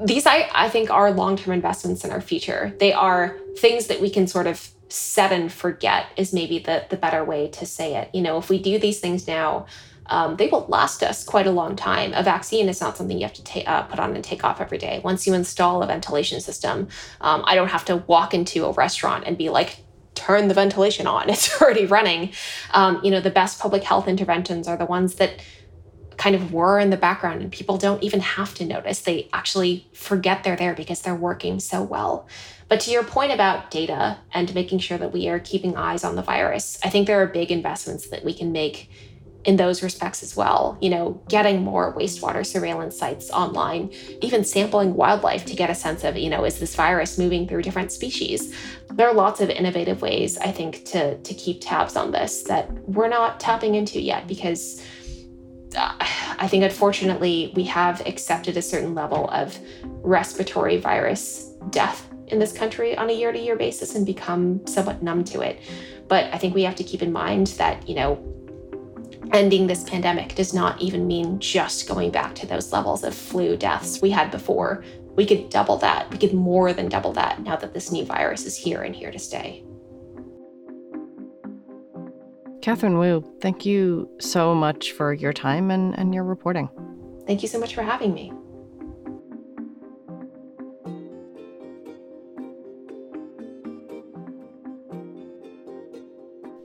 these 0.03 0.25
I, 0.25 0.49
I 0.53 0.69
think 0.69 0.89
are 0.89 1.11
long-term 1.11 1.53
investments 1.53 2.03
in 2.03 2.11
our 2.11 2.21
future. 2.21 2.73
They 2.79 2.91
are 2.91 3.37
things 3.57 3.87
that 3.87 4.01
we 4.01 4.09
can 4.09 4.27
sort 4.27 4.47
of 4.47 4.69
set 4.89 5.31
and 5.31 5.51
forget 5.51 6.07
is 6.17 6.33
maybe 6.33 6.59
the 6.59 6.85
the 6.89 6.97
better 6.97 7.23
way 7.23 7.47
to 7.47 7.65
say 7.65 7.95
it. 7.95 8.09
You 8.13 8.21
know, 8.21 8.37
if 8.37 8.49
we 8.49 8.61
do 8.61 8.77
these 8.77 8.99
things 8.99 9.27
now, 9.27 9.67
um, 10.11 10.35
they 10.35 10.47
will 10.47 10.65
last 10.67 11.01
us 11.03 11.23
quite 11.23 11.47
a 11.47 11.51
long 11.51 11.75
time. 11.75 12.11
A 12.13 12.21
vaccine 12.21 12.67
is 12.67 12.81
not 12.81 12.97
something 12.97 13.17
you 13.17 13.23
have 13.23 13.33
to 13.33 13.43
ta- 13.43 13.63
uh, 13.65 13.83
put 13.83 13.97
on 13.97 14.13
and 14.13 14.23
take 14.23 14.43
off 14.43 14.59
every 14.59 14.77
day. 14.77 14.99
Once 15.03 15.25
you 15.25 15.33
install 15.33 15.81
a 15.81 15.87
ventilation 15.87 16.41
system, 16.41 16.89
um, 17.21 17.43
I 17.47 17.55
don't 17.55 17.69
have 17.69 17.85
to 17.85 17.97
walk 17.97 18.33
into 18.33 18.65
a 18.65 18.73
restaurant 18.73 19.23
and 19.25 19.37
be 19.37 19.49
like, 19.49 19.77
turn 20.13 20.49
the 20.49 20.53
ventilation 20.53 21.07
on. 21.07 21.29
It's 21.29 21.61
already 21.61 21.85
running. 21.85 22.33
Um, 22.73 22.99
you 23.03 23.09
know, 23.09 23.21
the 23.21 23.31
best 23.31 23.59
public 23.59 23.83
health 23.83 24.07
interventions 24.07 24.67
are 24.67 24.75
the 24.75 24.85
ones 24.85 25.15
that 25.15 25.41
kind 26.17 26.35
of 26.35 26.53
were 26.53 26.77
in 26.77 26.89
the 26.89 26.97
background 26.97 27.41
and 27.41 27.51
people 27.51 27.77
don't 27.77 28.03
even 28.03 28.19
have 28.19 28.53
to 28.55 28.65
notice. 28.65 28.99
They 28.99 29.29
actually 29.31 29.87
forget 29.93 30.43
they're 30.43 30.57
there 30.57 30.75
because 30.75 31.01
they're 31.01 31.15
working 31.15 31.61
so 31.61 31.81
well. 31.81 32.27
But 32.67 32.81
to 32.81 32.91
your 32.91 33.03
point 33.03 33.31
about 33.31 33.71
data 33.71 34.17
and 34.33 34.53
making 34.53 34.79
sure 34.79 34.97
that 34.97 35.13
we 35.13 35.29
are 35.29 35.39
keeping 35.39 35.77
eyes 35.77 36.03
on 36.03 36.15
the 36.15 36.21
virus, 36.21 36.79
I 36.83 36.89
think 36.89 37.07
there 37.07 37.21
are 37.23 37.27
big 37.27 37.49
investments 37.49 38.09
that 38.09 38.25
we 38.25 38.33
can 38.33 38.51
make 38.51 38.89
in 39.43 39.55
those 39.57 39.81
respects 39.81 40.21
as 40.23 40.35
well. 40.35 40.77
You 40.81 40.89
know, 40.89 41.21
getting 41.29 41.63
more 41.63 41.95
wastewater 41.95 42.45
surveillance 42.45 42.97
sites 42.97 43.29
online, 43.31 43.91
even 44.21 44.43
sampling 44.43 44.93
wildlife 44.93 45.45
to 45.45 45.55
get 45.55 45.69
a 45.69 45.75
sense 45.75 46.03
of, 46.03 46.17
you 46.17 46.29
know, 46.29 46.43
is 46.45 46.59
this 46.59 46.75
virus 46.75 47.17
moving 47.17 47.47
through 47.47 47.63
different 47.63 47.91
species? 47.91 48.53
There 48.91 49.07
are 49.07 49.13
lots 49.13 49.41
of 49.41 49.49
innovative 49.49 50.01
ways, 50.01 50.37
I 50.37 50.51
think, 50.51 50.85
to, 50.85 51.17
to 51.17 51.33
keep 51.33 51.59
tabs 51.61 51.95
on 51.95 52.11
this 52.11 52.43
that 52.43 52.71
we're 52.87 53.07
not 53.07 53.39
tapping 53.39 53.75
into 53.75 54.01
yet 54.01 54.27
because 54.27 54.83
uh, 55.75 55.95
I 56.37 56.47
think, 56.47 56.63
unfortunately, 56.63 57.53
we 57.55 57.63
have 57.65 58.05
accepted 58.05 58.57
a 58.57 58.61
certain 58.61 58.93
level 58.93 59.29
of 59.29 59.57
respiratory 59.83 60.77
virus 60.77 61.53
death 61.69 62.07
in 62.27 62.39
this 62.39 62.53
country 62.53 62.97
on 62.97 63.09
a 63.09 63.13
year 63.13 63.31
to 63.31 63.39
year 63.39 63.55
basis 63.55 63.95
and 63.95 64.05
become 64.05 64.65
somewhat 64.65 65.03
numb 65.03 65.23
to 65.25 65.41
it. 65.41 65.61
But 66.07 66.33
I 66.33 66.37
think 66.37 66.55
we 66.55 66.63
have 66.63 66.75
to 66.75 66.83
keep 66.83 67.01
in 67.01 67.11
mind 67.11 67.47
that, 67.57 67.87
you 67.87 67.95
know, 67.95 68.15
ending 69.33 69.67
this 69.67 69.83
pandemic 69.83 70.35
does 70.35 70.53
not 70.53 70.81
even 70.81 71.07
mean 71.07 71.39
just 71.39 71.87
going 71.87 72.11
back 72.11 72.35
to 72.35 72.45
those 72.45 72.73
levels 72.73 73.03
of 73.03 73.13
flu 73.13 73.55
deaths 73.55 74.01
we 74.01 74.11
had 74.11 74.31
before. 74.31 74.83
We 75.15 75.25
could 75.25 75.49
double 75.49 75.77
that. 75.77 76.09
We 76.11 76.17
could 76.17 76.33
more 76.33 76.73
than 76.73 76.89
double 76.89 77.13
that 77.13 77.41
now 77.41 77.55
that 77.55 77.73
this 77.73 77.91
new 77.91 78.05
virus 78.05 78.45
is 78.45 78.55
here 78.55 78.81
and 78.81 78.95
here 78.95 79.11
to 79.11 79.19
stay. 79.19 79.63
Katherine 82.61 82.99
Wu, 82.99 83.23
thank 83.41 83.65
you 83.65 84.09
so 84.19 84.53
much 84.53 84.91
for 84.91 85.13
your 85.13 85.33
time 85.33 85.71
and, 85.71 85.97
and 85.97 86.13
your 86.13 86.23
reporting. 86.23 86.69
Thank 87.25 87.41
you 87.41 87.47
so 87.47 87.59
much 87.59 87.73
for 87.73 87.81
having 87.81 88.13
me. 88.13 88.31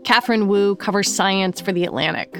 Katherine 0.04 0.48
Wu 0.48 0.76
covers 0.76 1.12
science 1.12 1.60
for 1.60 1.72
The 1.72 1.84
Atlantic. 1.84 2.36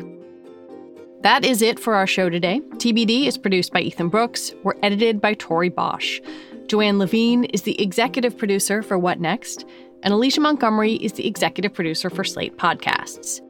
That 1.23 1.45
is 1.45 1.63
it 1.63 1.81
for 1.81 1.95
our 1.95 2.07
show 2.07 2.29
today. 2.29 2.61
TBD 2.75 3.27
is 3.27 3.39
produced 3.39 3.73
by 3.73 3.81
Ethan 3.81 4.09
Brooks. 4.09 4.53
We're 4.63 4.75
edited 4.83 5.21
by 5.21 5.35
Tori 5.35 5.69
Bosch. 5.69 6.21
Joanne 6.69 6.99
Levine 6.99 7.45
is 7.45 7.63
the 7.63 7.81
executive 7.81 8.37
producer 8.37 8.83
for 8.83 8.99
What 8.99 9.21
Next, 9.21 9.65
and 10.03 10.13
Alicia 10.13 10.41
Montgomery 10.41 10.95
is 10.95 11.15
the 11.15 11.27
executive 11.27 11.73
producer 11.73 12.11
for 12.11 12.23
Slate 12.23 12.57
Podcasts. 12.59 13.41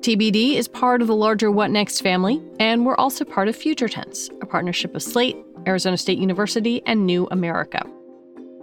TBD 0.00 0.54
is 0.54 0.68
part 0.68 1.02
of 1.02 1.08
the 1.08 1.16
larger 1.16 1.50
What 1.50 1.70
Next 1.70 2.00
family, 2.00 2.42
and 2.60 2.86
we're 2.86 2.96
also 2.96 3.24
part 3.24 3.48
of 3.48 3.56
Future 3.56 3.88
Tense, 3.88 4.30
a 4.40 4.46
partnership 4.46 4.94
of 4.94 5.02
Slate, 5.02 5.36
Arizona 5.66 5.96
State 5.96 6.18
University, 6.18 6.80
and 6.86 7.06
New 7.06 7.26
America. 7.30 7.82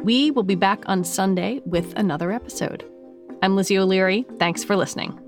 We 0.04 0.32
will 0.32 0.44
be 0.44 0.56
back 0.56 0.84
on 0.88 1.04
Sunday 1.04 1.62
with 1.66 1.94
another 1.98 2.32
episode. 2.32 2.86
I'm 3.42 3.56
Lizzie 3.56 3.78
O'Leary. 3.78 4.26
Thanks 4.38 4.64
for 4.64 4.76
listening. 4.76 5.23